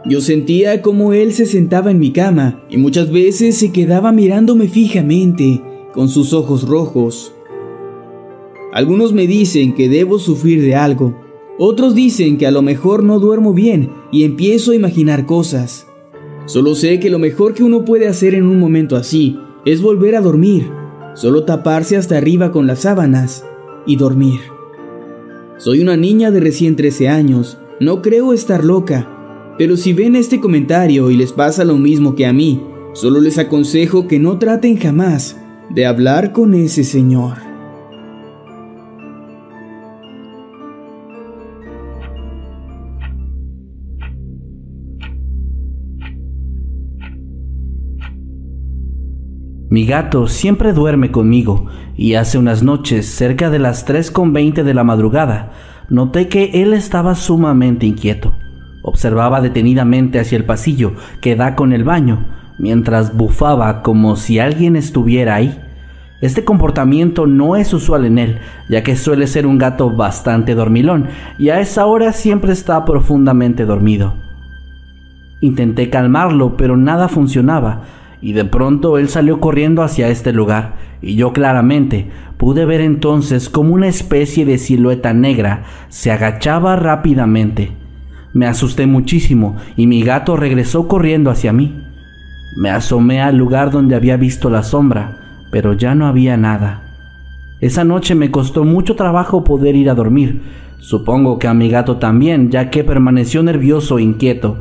Yo 0.06 0.22
sentía 0.22 0.82
como 0.82 1.14
él 1.14 1.34
se 1.34 1.46
sentaba 1.46 1.92
en 1.92 2.00
mi 2.00 2.12
cama 2.12 2.64
y 2.70 2.78
muchas 2.78 3.12
veces 3.12 3.58
se 3.58 3.72
quedaba 3.72 4.12
mirándome 4.12 4.68
fijamente 4.68 5.62
con 5.94 6.10
sus 6.10 6.34
ojos 6.34 6.68
rojos. 6.68 7.34
Algunos 8.74 9.14
me 9.14 9.28
dicen 9.28 9.74
que 9.74 9.90
debo 9.90 10.20
sufrir 10.20 10.62
de 10.62 10.76
algo, 10.76 11.16
otros 11.60 11.96
dicen 11.96 12.38
que 12.38 12.46
a 12.46 12.52
lo 12.52 12.62
mejor 12.62 13.04
no 13.04 13.20
duermo 13.20 13.54
bien 13.54 13.92
y 14.12 14.24
empiezo 14.24 14.72
a 14.72 14.76
imaginar 14.76 15.26
cosas. 15.26 15.88
Solo 16.46 16.76
sé 16.76 17.00
que 17.00 17.10
lo 17.10 17.20
mejor 17.20 17.54
que 17.54 17.64
uno 17.64 17.84
puede 17.84 18.08
hacer 18.08 18.36
en 18.36 18.46
un 18.46 18.60
momento 18.60 18.96
así 18.96 19.38
es 19.66 19.82
volver 19.82 20.16
a 20.16 20.22
dormir 20.22 20.70
solo 21.18 21.46
taparse 21.46 21.98
hasta 21.98 22.16
arriba 22.16 22.52
con 22.52 22.68
las 22.68 22.82
sábanas 22.82 23.44
y 23.88 23.96
dormir. 23.96 24.40
Soy 25.58 25.82
una 25.82 25.98
niña 25.98 26.30
de 26.30 26.40
recién 26.40 26.76
13 26.76 27.10
años, 27.10 27.58
no 27.80 28.04
creo 28.04 28.34
estar 28.34 28.64
loca, 28.64 29.56
pero 29.58 29.78
si 29.78 29.94
ven 29.94 30.16
este 30.16 30.40
comentario 30.40 31.10
y 31.10 31.18
les 31.18 31.34
pasa 31.34 31.66
lo 31.66 31.78
mismo 31.78 32.14
que 32.14 32.28
a 32.28 32.34
mí, 32.34 32.64
solo 32.94 33.20
les 33.20 33.40
aconsejo 33.40 34.08
que 34.08 34.20
no 34.20 34.38
traten 34.38 34.78
jamás 34.78 35.38
de 35.72 35.88
hablar 35.88 36.34
con 36.34 36.54
ese 36.54 36.84
señor. 36.84 37.47
Mi 49.78 49.86
gato 49.86 50.26
siempre 50.26 50.74
duerme 50.74 51.12
conmigo 51.12 51.68
y 51.96 52.16
hace 52.16 52.40
unas 52.40 52.64
noches, 52.64 53.06
cerca 53.06 53.52
de 53.52 53.60
las 53.60 53.88
3.20 53.88 54.64
de 54.64 54.74
la 54.74 54.84
madrugada, 54.84 55.52
noté 55.88 56.30
que 56.30 56.64
él 56.64 56.74
estaba 56.74 57.14
sumamente 57.14 57.86
inquieto. 57.86 58.34
Observaba 58.82 59.40
detenidamente 59.40 60.20
hacia 60.20 60.36
el 60.36 60.46
pasillo 60.46 60.94
que 61.22 61.36
da 61.36 61.56
con 61.56 61.74
el 61.74 61.84
baño, 61.84 62.26
mientras 62.58 63.16
bufaba 63.16 63.84
como 63.84 64.16
si 64.16 64.40
alguien 64.40 64.76
estuviera 64.76 65.36
ahí. 65.36 65.62
Este 66.22 66.44
comportamiento 66.44 67.28
no 67.28 67.56
es 67.56 67.72
usual 67.72 68.06
en 68.06 68.18
él, 68.18 68.40
ya 68.72 68.82
que 68.82 68.96
suele 68.96 69.28
ser 69.28 69.46
un 69.46 69.60
gato 69.60 69.92
bastante 69.92 70.56
dormilón 70.56 71.06
y 71.38 71.50
a 71.50 71.60
esa 71.60 71.86
hora 71.86 72.14
siempre 72.14 72.52
está 72.52 72.84
profundamente 72.84 73.64
dormido. 73.66 74.16
Intenté 75.40 75.92
calmarlo, 75.92 76.58
pero 76.58 76.78
nada 76.78 77.08
funcionaba 77.10 77.84
y 78.22 78.34
de 78.34 78.46
pronto 78.46 78.98
él 78.98 79.10
salió 79.10 79.40
corriendo 79.40 79.84
hacia 79.84 80.10
este 80.10 80.34
lugar, 80.34 80.76
y 81.02 81.16
yo 81.16 81.34
claramente 81.34 82.10
pude 82.38 82.66
ver 82.66 82.82
entonces 82.82 83.50
como 83.50 83.74
una 83.74 83.88
especie 83.88 84.46
de 84.46 84.58
silueta 84.58 85.14
negra 85.14 85.64
se 85.90 86.12
agachaba 86.12 86.76
rápidamente. 86.76 87.72
Me 88.34 88.46
asusté 88.46 88.86
muchísimo 88.86 89.56
y 89.76 89.88
mi 89.88 90.04
gato 90.04 90.36
regresó 90.36 90.88
corriendo 90.88 91.32
hacia 91.32 91.54
mí. 91.54 91.84
Me 92.58 92.70
asomé 92.70 93.22
al 93.22 93.38
lugar 93.38 93.72
donde 93.72 93.96
había 93.96 94.18
visto 94.18 94.50
la 94.50 94.64
sombra, 94.64 95.18
pero 95.52 95.74
ya 95.74 95.96
no 95.96 96.08
había 96.08 96.38
nada. 96.38 96.84
Esa 97.60 97.84
noche 97.84 98.14
me 98.14 98.30
costó 98.30 98.64
mucho 98.64 98.96
trabajo 98.96 99.44
poder 99.44 99.76
ir 99.76 99.90
a 99.90 99.96
dormir. 99.96 100.42
Supongo 100.80 101.40
que 101.40 101.48
a 101.48 101.56
mi 101.56 101.70
gato 101.70 101.98
también, 101.98 102.52
ya 102.52 102.70
que 102.70 102.84
permaneció 102.84 103.42
nervioso 103.42 103.98
e 103.98 104.04
inquieto. 104.04 104.58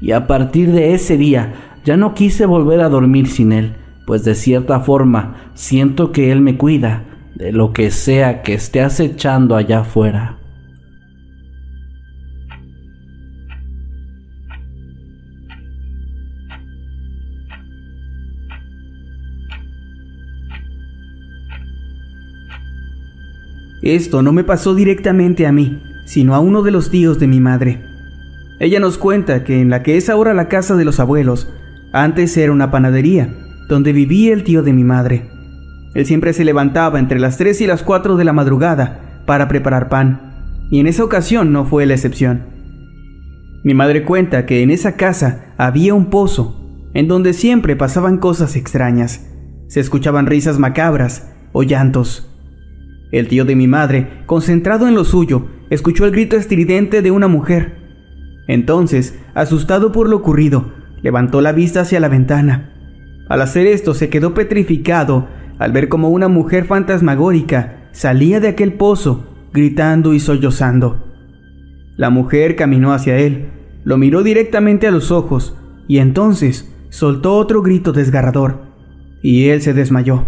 Y 0.00 0.12
a 0.12 0.26
partir 0.26 0.72
de 0.72 0.94
ese 0.94 1.18
día 1.18 1.67
ya 1.88 1.96
no 1.96 2.12
quise 2.12 2.44
volver 2.44 2.82
a 2.82 2.90
dormir 2.90 3.28
sin 3.28 3.50
él, 3.50 3.74
pues 4.06 4.22
de 4.22 4.34
cierta 4.34 4.80
forma 4.80 5.52
siento 5.54 6.12
que 6.12 6.30
él 6.30 6.42
me 6.42 6.58
cuida 6.58 7.06
de 7.34 7.50
lo 7.50 7.72
que 7.72 7.90
sea 7.90 8.42
que 8.42 8.52
esté 8.52 8.82
acechando 8.82 9.56
allá 9.56 9.80
afuera. 9.80 10.38
Esto 23.80 24.20
no 24.20 24.32
me 24.32 24.44
pasó 24.44 24.74
directamente 24.74 25.46
a 25.46 25.52
mí, 25.52 25.82
sino 26.04 26.34
a 26.34 26.40
uno 26.40 26.62
de 26.62 26.70
los 26.70 26.90
tíos 26.90 27.18
de 27.18 27.28
mi 27.28 27.40
madre. 27.40 27.82
Ella 28.60 28.78
nos 28.78 28.98
cuenta 28.98 29.42
que 29.42 29.62
en 29.62 29.70
la 29.70 29.82
que 29.82 29.96
es 29.96 30.10
ahora 30.10 30.34
la 30.34 30.48
casa 30.48 30.76
de 30.76 30.84
los 30.84 31.00
abuelos, 31.00 31.48
antes 31.92 32.36
era 32.36 32.52
una 32.52 32.70
panadería, 32.70 33.34
donde 33.68 33.92
vivía 33.92 34.32
el 34.32 34.44
tío 34.44 34.62
de 34.62 34.72
mi 34.72 34.84
madre. 34.84 35.30
Él 35.94 36.06
siempre 36.06 36.32
se 36.32 36.44
levantaba 36.44 36.98
entre 36.98 37.18
las 37.18 37.38
3 37.38 37.60
y 37.62 37.66
las 37.66 37.82
4 37.82 38.16
de 38.16 38.24
la 38.24 38.32
madrugada 38.32 39.22
para 39.26 39.48
preparar 39.48 39.88
pan, 39.88 40.66
y 40.70 40.80
en 40.80 40.86
esa 40.86 41.04
ocasión 41.04 41.52
no 41.52 41.64
fue 41.64 41.86
la 41.86 41.94
excepción. 41.94 42.58
Mi 43.64 43.74
madre 43.74 44.04
cuenta 44.04 44.46
que 44.46 44.62
en 44.62 44.70
esa 44.70 44.96
casa 44.96 45.54
había 45.56 45.94
un 45.94 46.06
pozo, 46.06 46.88
en 46.94 47.08
donde 47.08 47.32
siempre 47.32 47.76
pasaban 47.76 48.18
cosas 48.18 48.56
extrañas. 48.56 49.26
Se 49.68 49.80
escuchaban 49.80 50.26
risas 50.26 50.58
macabras 50.58 51.32
o 51.52 51.62
llantos. 51.62 52.34
El 53.10 53.28
tío 53.28 53.44
de 53.44 53.56
mi 53.56 53.66
madre, 53.66 54.22
concentrado 54.26 54.86
en 54.86 54.94
lo 54.94 55.04
suyo, 55.04 55.46
escuchó 55.70 56.04
el 56.04 56.12
grito 56.12 56.36
estridente 56.36 57.02
de 57.02 57.10
una 57.10 57.28
mujer. 57.28 57.76
Entonces, 58.46 59.18
asustado 59.34 59.92
por 59.92 60.08
lo 60.08 60.16
ocurrido, 60.16 60.72
levantó 61.02 61.40
la 61.40 61.52
vista 61.52 61.80
hacia 61.80 62.00
la 62.00 62.08
ventana. 62.08 62.74
Al 63.28 63.42
hacer 63.42 63.66
esto 63.66 63.94
se 63.94 64.08
quedó 64.08 64.34
petrificado 64.34 65.28
al 65.58 65.72
ver 65.72 65.88
como 65.88 66.10
una 66.10 66.28
mujer 66.28 66.64
fantasmagórica 66.64 67.88
salía 67.92 68.40
de 68.40 68.48
aquel 68.48 68.74
pozo, 68.74 69.34
gritando 69.52 70.14
y 70.14 70.20
sollozando. 70.20 71.04
La 71.96 72.10
mujer 72.10 72.54
caminó 72.54 72.92
hacia 72.92 73.18
él, 73.18 73.50
lo 73.84 73.98
miró 73.98 74.22
directamente 74.22 74.86
a 74.86 74.90
los 74.90 75.10
ojos 75.10 75.56
y 75.88 75.98
entonces 75.98 76.72
soltó 76.90 77.34
otro 77.34 77.62
grito 77.62 77.92
desgarrador, 77.92 78.60
y 79.22 79.48
él 79.48 79.62
se 79.62 79.74
desmayó. 79.74 80.26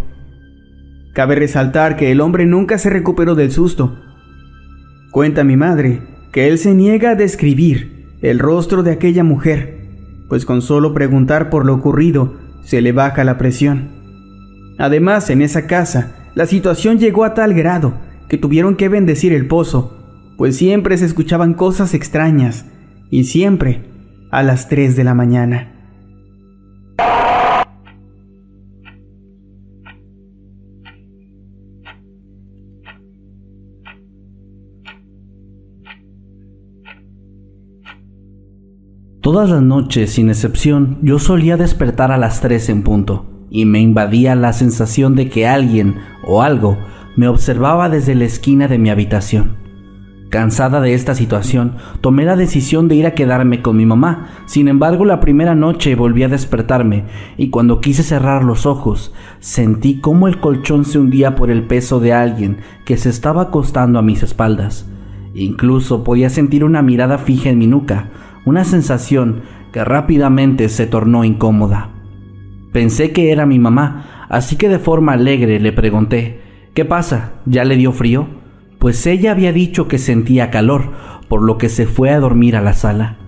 Cabe 1.12 1.36
resaltar 1.36 1.96
que 1.96 2.10
el 2.10 2.20
hombre 2.20 2.46
nunca 2.46 2.78
se 2.78 2.90
recuperó 2.90 3.34
del 3.34 3.52
susto. 3.52 3.98
Cuenta 5.12 5.44
mi 5.44 5.56
madre 5.56 6.02
que 6.32 6.48
él 6.48 6.58
se 6.58 6.74
niega 6.74 7.10
a 7.10 7.14
describir 7.14 8.06
el 8.22 8.38
rostro 8.38 8.82
de 8.82 8.92
aquella 8.92 9.24
mujer, 9.24 9.79
pues 10.30 10.46
con 10.46 10.62
solo 10.62 10.94
preguntar 10.94 11.50
por 11.50 11.66
lo 11.66 11.74
ocurrido 11.74 12.36
se 12.62 12.80
le 12.80 12.92
baja 12.92 13.24
la 13.24 13.36
presión. 13.36 13.88
Además, 14.78 15.28
en 15.28 15.42
esa 15.42 15.66
casa, 15.66 16.30
la 16.34 16.46
situación 16.46 16.98
llegó 16.98 17.24
a 17.24 17.34
tal 17.34 17.52
grado 17.52 17.94
que 18.28 18.38
tuvieron 18.38 18.76
que 18.76 18.88
bendecir 18.88 19.32
el 19.32 19.48
pozo, 19.48 19.98
pues 20.38 20.56
siempre 20.56 20.96
se 20.96 21.04
escuchaban 21.04 21.52
cosas 21.52 21.94
extrañas, 21.94 22.64
y 23.10 23.24
siempre 23.24 23.90
a 24.30 24.44
las 24.44 24.68
3 24.68 24.94
de 24.94 25.02
la 25.04 25.14
mañana. 25.14 25.79
Todas 39.32 39.48
las 39.48 39.62
noches, 39.62 40.14
sin 40.14 40.28
excepción, 40.28 40.98
yo 41.02 41.20
solía 41.20 41.56
despertar 41.56 42.10
a 42.10 42.18
las 42.18 42.40
3 42.40 42.68
en 42.70 42.82
punto, 42.82 43.26
y 43.48 43.64
me 43.64 43.78
invadía 43.78 44.34
la 44.34 44.52
sensación 44.52 45.14
de 45.14 45.28
que 45.28 45.46
alguien 45.46 45.98
o 46.26 46.42
algo 46.42 46.76
me 47.14 47.28
observaba 47.28 47.88
desde 47.88 48.16
la 48.16 48.24
esquina 48.24 48.66
de 48.66 48.78
mi 48.78 48.90
habitación. 48.90 49.58
Cansada 50.30 50.80
de 50.80 50.94
esta 50.94 51.14
situación, 51.14 51.76
tomé 52.00 52.24
la 52.24 52.34
decisión 52.34 52.88
de 52.88 52.96
ir 52.96 53.06
a 53.06 53.14
quedarme 53.14 53.62
con 53.62 53.76
mi 53.76 53.86
mamá. 53.86 54.30
Sin 54.46 54.66
embargo, 54.66 55.04
la 55.04 55.20
primera 55.20 55.54
noche 55.54 55.94
volví 55.94 56.24
a 56.24 56.28
despertarme 56.28 57.04
y 57.36 57.50
cuando 57.50 57.80
quise 57.80 58.02
cerrar 58.02 58.42
los 58.42 58.66
ojos, 58.66 59.14
sentí 59.38 60.00
como 60.00 60.26
el 60.26 60.40
colchón 60.40 60.84
se 60.84 60.98
hundía 60.98 61.36
por 61.36 61.52
el 61.52 61.68
peso 61.68 62.00
de 62.00 62.12
alguien 62.12 62.56
que 62.84 62.96
se 62.96 63.10
estaba 63.10 63.42
acostando 63.42 64.00
a 64.00 64.02
mis 64.02 64.24
espaldas. 64.24 64.88
Incluso 65.34 66.02
podía 66.02 66.30
sentir 66.30 66.64
una 66.64 66.82
mirada 66.82 67.16
fija 67.16 67.48
en 67.50 67.58
mi 67.58 67.68
nuca, 67.68 68.08
una 68.44 68.64
sensación 68.64 69.42
que 69.72 69.84
rápidamente 69.84 70.68
se 70.68 70.86
tornó 70.86 71.24
incómoda. 71.24 71.90
Pensé 72.72 73.12
que 73.12 73.32
era 73.32 73.46
mi 73.46 73.58
mamá, 73.58 74.26
así 74.28 74.56
que 74.56 74.68
de 74.68 74.78
forma 74.78 75.12
alegre 75.12 75.60
le 75.60 75.72
pregunté, 75.72 76.40
¿qué 76.74 76.84
pasa? 76.84 77.32
¿Ya 77.46 77.64
le 77.64 77.76
dio 77.76 77.92
frío? 77.92 78.28
Pues 78.78 79.06
ella 79.06 79.32
había 79.32 79.52
dicho 79.52 79.88
que 79.88 79.98
sentía 79.98 80.50
calor, 80.50 80.92
por 81.28 81.42
lo 81.42 81.58
que 81.58 81.68
se 81.68 81.86
fue 81.86 82.10
a 82.10 82.20
dormir 82.20 82.56
a 82.56 82.62
la 82.62 82.72
sala. 82.72 83.18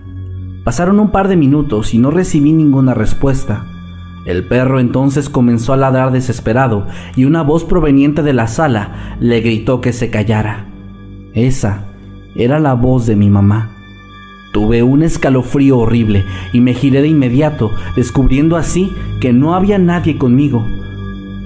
Pasaron 0.63 0.99
un 0.99 1.11
par 1.11 1.27
de 1.27 1.35
minutos 1.35 1.93
y 1.93 1.97
no 1.97 2.09
recibí 2.09 2.53
ninguna 2.53 2.93
respuesta. 2.93 3.65
El 4.25 4.47
perro 4.47 4.79
entonces 4.79 5.29
comenzó 5.29 5.73
a 5.73 5.77
ladrar 5.77 6.11
desesperado 6.11 6.87
y 7.15 7.25
una 7.25 7.43
voz 7.43 7.65
proveniente 7.65 8.23
de 8.23 8.31
la 8.31 8.47
sala 8.47 9.17
le 9.19 9.41
gritó 9.41 9.81
que 9.81 9.91
se 9.91 10.09
callara. 10.09 10.67
Esa 11.33 11.85
era 12.35 12.59
la 12.59 12.73
voz 12.73 13.05
de 13.05 13.17
mi 13.17 13.29
mamá. 13.29 13.82
Tuve 14.53 14.83
un 14.83 15.01
escalofrío 15.01 15.79
horrible 15.79 16.25
y 16.53 16.61
me 16.61 16.75
giré 16.75 17.01
de 17.01 17.07
inmediato, 17.07 17.71
descubriendo 17.95 18.55
así 18.55 18.91
que 19.19 19.33
no 19.33 19.55
había 19.55 19.79
nadie 19.79 20.19
conmigo. 20.19 20.63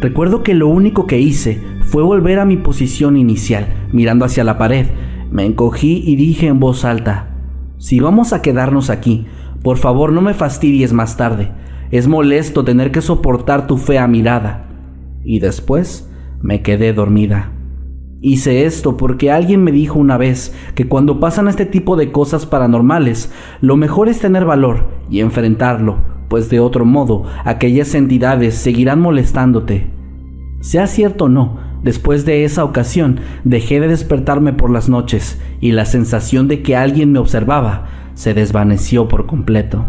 Recuerdo 0.02 0.44
que 0.44 0.54
lo 0.54 0.68
único 0.68 1.08
que 1.08 1.18
hice 1.18 1.62
fue 1.86 2.04
volver 2.04 2.38
a 2.38 2.46
mi 2.46 2.58
posición 2.58 3.16
inicial, 3.16 3.88
mirando 3.94 4.26
hacia 4.26 4.44
la 4.44 4.58
pared. 4.58 4.88
Me 5.32 5.46
encogí 5.46 6.04
y 6.06 6.18
dije 6.18 6.48
en 6.48 6.60
voz 6.60 6.84
alta, 6.84 7.30
si 7.78 8.02
vamos 8.02 8.34
a 8.34 8.42
quedarnos 8.42 8.90
aquí, 8.90 9.26
por 9.64 9.78
favor 9.78 10.12
no 10.12 10.20
me 10.20 10.34
fastidies 10.34 10.92
más 10.92 11.16
tarde. 11.16 11.52
Es 11.92 12.10
molesto 12.10 12.66
tener 12.66 12.92
que 12.92 13.02
soportar 13.02 13.68
tu 13.68 13.78
fea 13.78 14.06
mirada. 14.08 14.68
Y 15.24 15.40
después 15.40 16.12
me 16.42 16.62
quedé 16.62 16.92
dormida. 16.92 17.54
Hice 18.20 18.66
esto 18.66 18.98
porque 18.98 19.32
alguien 19.32 19.64
me 19.64 19.72
dijo 19.72 20.00
una 20.00 20.18
vez 20.18 20.56
que 20.74 20.88
cuando 20.88 21.20
pasan 21.20 21.48
este 21.48 21.68
tipo 21.68 21.96
de 21.96 22.12
cosas 22.12 22.48
paranormales, 22.48 23.32
lo 23.62 23.78
mejor 23.78 24.10
es 24.10 24.20
tener 24.20 24.44
valor 24.44 24.88
y 25.10 25.20
enfrentarlo, 25.20 26.00
pues 26.28 26.50
de 26.50 26.60
otro 26.60 26.84
modo 26.84 27.26
aquellas 27.46 27.94
entidades 27.94 28.56
seguirán 28.56 29.02
molestándote. 29.02 29.92
Sea 30.62 30.88
cierto 30.88 31.26
o 31.26 31.30
no, 31.30 31.60
después 31.84 32.26
de 32.26 32.44
esa 32.44 32.64
ocasión 32.64 33.20
dejé 33.44 33.80
de 33.80 33.88
despertarme 33.88 34.52
por 34.52 34.72
las 34.72 34.90
noches 34.90 35.40
y 35.62 35.72
la 35.74 35.86
sensación 35.86 36.48
de 36.48 36.64
que 36.64 36.76
alguien 36.76 37.12
me 37.12 37.20
observaba 37.20 37.86
se 38.16 38.34
desvaneció 38.34 39.08
por 39.08 39.28
completo. 39.28 39.86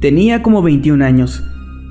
Tenía 0.00 0.42
como 0.42 0.62
21 0.62 1.04
años. 1.04 1.44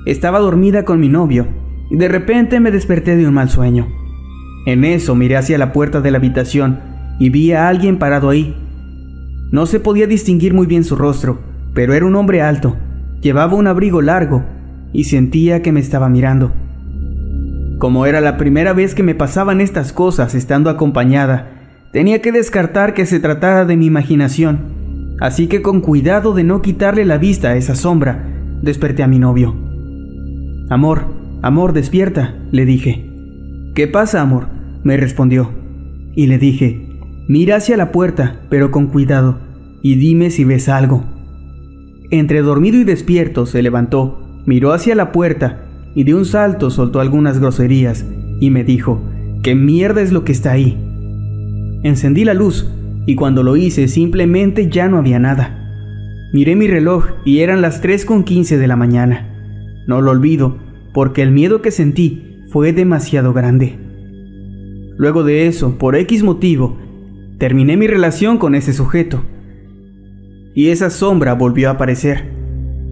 Estaba 0.04 0.40
dormida 0.40 0.84
con 0.84 0.98
mi 0.98 1.08
novio 1.08 1.46
y 1.90 1.96
de 1.96 2.08
repente 2.08 2.58
me 2.58 2.72
desperté 2.72 3.16
de 3.16 3.28
un 3.28 3.34
mal 3.34 3.48
sueño. 3.48 3.86
En 4.66 4.84
eso 4.84 5.14
miré 5.14 5.36
hacia 5.36 5.58
la 5.58 5.72
puerta 5.72 6.00
de 6.00 6.10
la 6.10 6.18
habitación 6.18 6.80
y 7.20 7.30
vi 7.30 7.52
a 7.52 7.68
alguien 7.68 7.98
parado 7.98 8.28
ahí. 8.28 8.56
No 9.52 9.64
se 9.64 9.78
podía 9.78 10.08
distinguir 10.08 10.54
muy 10.54 10.66
bien 10.66 10.82
su 10.82 10.96
rostro, 10.96 11.38
pero 11.72 11.94
era 11.94 12.04
un 12.04 12.16
hombre 12.16 12.42
alto, 12.42 12.76
llevaba 13.20 13.54
un 13.54 13.68
abrigo 13.68 14.02
largo 14.02 14.44
y 14.92 15.04
sentía 15.04 15.62
que 15.62 15.70
me 15.70 15.78
estaba 15.78 16.08
mirando. 16.08 16.52
Como 17.78 18.06
era 18.06 18.20
la 18.20 18.36
primera 18.36 18.72
vez 18.72 18.96
que 18.96 19.04
me 19.04 19.14
pasaban 19.14 19.60
estas 19.60 19.92
cosas 19.92 20.34
estando 20.34 20.68
acompañada, 20.68 21.48
tenía 21.92 22.20
que 22.20 22.32
descartar 22.32 22.92
que 22.92 23.06
se 23.06 23.20
tratara 23.20 23.64
de 23.64 23.76
mi 23.76 23.86
imaginación 23.86 24.79
así 25.20 25.46
que 25.46 25.62
con 25.62 25.80
cuidado 25.80 26.34
de 26.34 26.44
no 26.44 26.62
quitarle 26.62 27.04
la 27.04 27.18
vista 27.18 27.50
a 27.50 27.56
esa 27.56 27.74
sombra, 27.74 28.26
desperté 28.62 29.02
a 29.02 29.06
mi 29.06 29.18
novio. 29.18 29.54
Amor, 30.70 31.04
amor, 31.42 31.72
despierta, 31.72 32.36
le 32.50 32.64
dije. 32.64 33.10
¿Qué 33.74 33.86
pasa, 33.86 34.20
amor? 34.20 34.48
me 34.82 34.96
respondió. 34.96 35.50
Y 36.14 36.26
le 36.26 36.38
dije, 36.38 36.88
mira 37.28 37.56
hacia 37.56 37.76
la 37.76 37.92
puerta, 37.92 38.40
pero 38.48 38.70
con 38.70 38.86
cuidado, 38.86 39.38
y 39.82 39.94
dime 39.96 40.30
si 40.30 40.44
ves 40.44 40.68
algo. 40.68 41.04
Entre 42.10 42.40
dormido 42.42 42.78
y 42.78 42.84
despierto 42.84 43.46
se 43.46 43.62
levantó, 43.62 44.42
miró 44.46 44.72
hacia 44.72 44.94
la 44.94 45.12
puerta, 45.12 45.66
y 45.94 46.04
de 46.04 46.14
un 46.14 46.24
salto 46.24 46.70
soltó 46.70 47.00
algunas 47.00 47.38
groserías, 47.38 48.04
y 48.40 48.50
me 48.50 48.64
dijo, 48.64 49.02
¿qué 49.42 49.54
mierda 49.54 50.00
es 50.00 50.12
lo 50.12 50.24
que 50.24 50.32
está 50.32 50.52
ahí? 50.52 50.78
Encendí 51.82 52.24
la 52.24 52.34
luz 52.34 52.68
y 53.06 53.14
cuando 53.14 53.42
lo 53.42 53.56
hice 53.56 53.88
simplemente 53.88 54.68
ya 54.68 54.88
no 54.88 54.98
había 54.98 55.18
nada. 55.18 55.56
Miré 56.32 56.54
mi 56.56 56.68
reloj 56.68 57.06
y 57.24 57.40
eran 57.40 57.60
las 57.60 57.82
3.15 57.82 58.56
de 58.56 58.66
la 58.68 58.76
mañana. 58.76 59.26
No 59.86 60.00
lo 60.00 60.12
olvido, 60.12 60.58
porque 60.92 61.22
el 61.22 61.32
miedo 61.32 61.62
que 61.62 61.70
sentí 61.70 62.36
fue 62.50 62.72
demasiado 62.72 63.32
grande. 63.32 63.78
Luego 64.96 65.24
de 65.24 65.46
eso, 65.46 65.78
por 65.78 65.96
X 65.96 66.22
motivo, 66.22 66.78
terminé 67.38 67.76
mi 67.76 67.86
relación 67.86 68.38
con 68.38 68.54
ese 68.54 68.72
sujeto. 68.72 69.24
Y 70.54 70.68
esa 70.68 70.90
sombra 70.90 71.34
volvió 71.34 71.68
a 71.68 71.72
aparecer. 71.72 72.32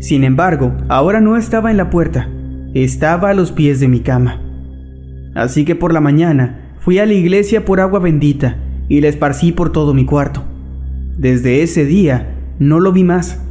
Sin 0.00 0.24
embargo, 0.24 0.76
ahora 0.88 1.20
no 1.20 1.36
estaba 1.36 1.70
en 1.70 1.76
la 1.76 1.90
puerta, 1.90 2.28
estaba 2.72 3.30
a 3.30 3.34
los 3.34 3.52
pies 3.52 3.78
de 3.80 3.88
mi 3.88 4.00
cama. 4.00 4.40
Así 5.34 5.64
que 5.64 5.74
por 5.74 5.92
la 5.92 6.00
mañana 6.00 6.74
fui 6.80 6.98
a 6.98 7.06
la 7.06 7.12
iglesia 7.12 7.64
por 7.64 7.80
agua 7.80 8.00
bendita 8.00 8.56
y 8.88 9.01
la 9.01 9.09
esparcí 9.09 9.53
por 9.53 9.70
todo 9.70 9.94
mi 9.94 10.05
cuarto. 10.05 10.44
Desde 11.16 11.62
ese 11.62 11.85
día 11.85 12.55
no 12.59 12.81
lo 12.81 12.92
vi 12.92 13.05
más. 13.05 13.44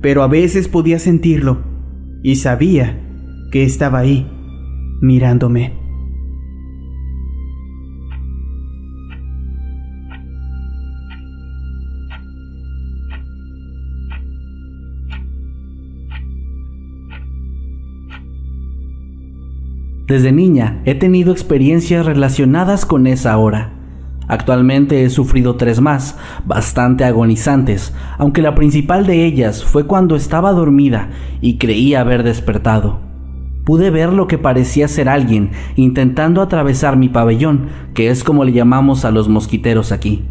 pero 0.00 0.22
a 0.22 0.28
veces 0.28 0.68
podía 0.68 0.98
sentirlo 0.98 1.58
y 2.22 2.36
sabía 2.36 3.00
que 3.50 3.64
estaba 3.64 3.98
ahí, 3.98 4.30
mirándome. 5.00 5.72
Desde 20.06 20.32
niña 20.32 20.80
he 20.86 20.94
tenido 20.94 21.32
experiencias 21.32 22.06
relacionadas 22.06 22.86
con 22.86 23.06
esa 23.06 23.36
hora. 23.36 23.77
Actualmente 24.28 25.04
he 25.04 25.10
sufrido 25.10 25.56
tres 25.56 25.80
más, 25.80 26.18
bastante 26.44 27.04
agonizantes, 27.04 27.94
aunque 28.18 28.42
la 28.42 28.54
principal 28.54 29.06
de 29.06 29.24
ellas 29.24 29.64
fue 29.64 29.86
cuando 29.86 30.16
estaba 30.16 30.52
dormida 30.52 31.08
y 31.40 31.56
creía 31.56 32.02
haber 32.02 32.22
despertado. 32.22 33.00
Pude 33.64 33.90
ver 33.90 34.12
lo 34.12 34.26
que 34.26 34.38
parecía 34.38 34.86
ser 34.86 35.08
alguien 35.08 35.50
intentando 35.76 36.42
atravesar 36.42 36.96
mi 36.96 37.08
pabellón, 37.08 37.68
que 37.94 38.10
es 38.10 38.22
como 38.22 38.44
le 38.44 38.52
llamamos 38.52 39.04
a 39.04 39.10
los 39.10 39.28
mosquiteros 39.28 39.92
aquí. 39.92 40.24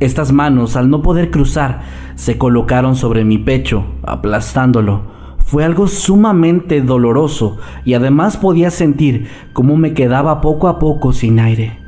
Estas 0.00 0.32
manos, 0.32 0.76
al 0.76 0.90
no 0.90 1.02
poder 1.02 1.30
cruzar, 1.30 1.82
se 2.14 2.36
colocaron 2.36 2.96
sobre 2.96 3.24
mi 3.24 3.38
pecho, 3.38 3.86
aplastándolo, 4.02 5.12
fue 5.38 5.64
algo 5.64 5.86
sumamente 5.86 6.80
doloroso 6.80 7.58
y 7.84 7.94
además 7.94 8.36
podía 8.36 8.70
sentir 8.70 9.28
cómo 9.52 9.76
me 9.76 9.92
quedaba 9.94 10.40
poco 10.40 10.68
a 10.68 10.78
poco 10.78 11.12
sin 11.12 11.38
aire. 11.38 11.83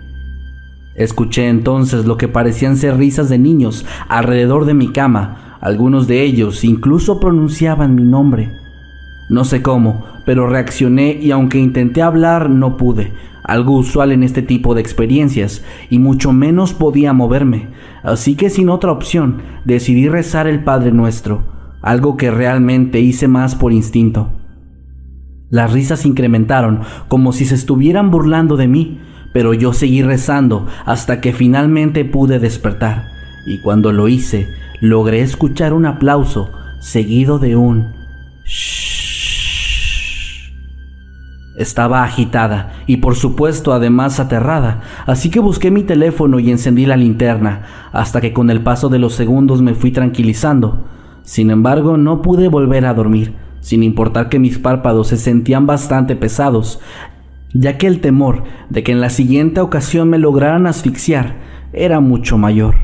Escuché 0.97 1.49
entonces 1.49 2.07
lo 2.07 2.17
que 2.17 2.29
parecían 2.29 2.77
ser 2.77 2.97
risas 2.97 3.29
de 3.29 3.39
niños 3.39 3.85
alrededor 4.09 4.65
de 4.65 4.75
mi 4.75 4.89
cama, 4.89 5.59
algunos 5.61 6.07
de 6.07 6.23
ellos 6.23 6.65
incluso 6.65 7.21
pronunciaban 7.21 7.95
mi 7.95 8.05
nombre. 8.05 8.53
No 9.29 9.45
sé 9.45 9.63
cómo, 9.63 10.05
pero 10.25 10.47
reaccioné 10.47 11.19
y 11.21 11.31
aunque 11.31 11.59
intenté 11.59 12.03
hablar 12.03 12.49
no 12.49 12.77
pude, 12.77 13.13
algo 13.45 13.77
usual 13.77 14.13
en 14.13 14.23
este 14.23 14.43
tipo 14.43 14.75
de 14.75 14.81
experiencias, 14.81 15.65
y 15.91 15.99
mucho 15.99 16.33
menos 16.33 16.73
podía 16.73 17.13
moverme, 17.13 17.69
así 18.03 18.35
que 18.35 18.51
sin 18.51 18.69
otra 18.69 18.93
opción 18.93 19.43
decidí 19.65 20.09
rezar 20.09 20.47
el 20.47 20.65
Padre 20.65 20.93
Nuestro 20.93 21.57
algo 21.87 22.17
que 22.17 22.33
realmente 22.33 22.99
hice 22.99 23.29
más 23.29 23.55
por 23.55 23.73
instinto. 23.73 24.33
Las 25.49 25.73
risas 25.73 26.05
incrementaron 26.05 26.81
como 27.07 27.33
si 27.33 27.45
se 27.45 27.55
estuvieran 27.55 28.11
burlando 28.11 28.57
de 28.57 28.67
mí, 28.67 29.01
pero 29.37 29.53
yo 29.53 29.75
seguí 29.75 30.01
rezando 30.01 30.67
hasta 30.87 31.21
que 31.21 31.35
finalmente 31.35 32.07
pude 32.07 32.39
despertar, 32.39 33.09
y 33.45 33.59
cuando 33.59 33.93
lo 33.93 34.09
hice, 34.09 34.49
logré 34.81 35.21
escuchar 35.21 35.75
un 35.75 35.85
aplauso 35.85 36.53
seguido 36.79 37.39
de 37.39 37.55
un 37.55 37.93
shh. 38.47 38.95
Estaba 41.59 42.03
agitada 42.03 42.73
y 42.87 42.97
por 42.97 43.15
supuesto 43.15 43.75
además 43.75 44.21
aterrada, 44.21 44.81
así 45.05 45.29
que 45.29 45.41
busqué 45.41 45.71
mi 45.71 45.83
teléfono 45.83 46.41
y 46.41 46.51
encendí 46.51 46.87
la 46.87 46.97
linterna, 46.97 47.91
hasta 47.93 48.23
que 48.23 48.33
con 48.33 48.49
el 48.49 48.63
paso 48.63 48.89
de 48.89 48.99
los 48.99 49.13
segundos 49.13 49.61
me 49.61 49.75
fui 49.75 49.91
tranquilizando. 49.91 50.87
Sin 51.25 51.51
embargo, 51.51 51.99
no 51.99 52.23
pude 52.23 52.49
volver 52.49 52.87
a 52.87 52.95
dormir, 52.95 53.35
sin 53.61 53.83
importar 53.83 54.31
que 54.31 54.39
mis 54.39 54.59
párpados 54.59 55.09
se 55.09 55.19
sentían 55.19 55.67
bastante 55.67 56.17
pesados, 56.17 56.81
ya 57.53 57.79
que 57.79 57.87
el 57.87 58.01
temor 58.01 58.45
de 58.71 58.83
que 58.83 58.93
en 58.93 59.01
la 59.01 59.11
siguiente 59.11 59.61
ocasión 59.61 60.11
me 60.11 60.19
lograran 60.19 60.67
asfixiar 60.67 61.37
era 61.73 62.01
mucho 62.01 62.39
mayor. 62.39 62.77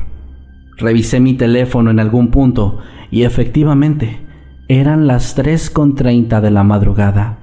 Revisé 0.77 1.19
mi 1.19 1.35
teléfono 1.35 1.91
en 1.91 1.99
algún 1.99 2.29
punto 2.29 2.79
y 3.11 3.23
efectivamente 3.23 4.21
eran 4.67 5.07
las 5.07 5.37
3.30 5.37 6.41
de 6.41 6.51
la 6.51 6.63
madrugada. 6.63 7.42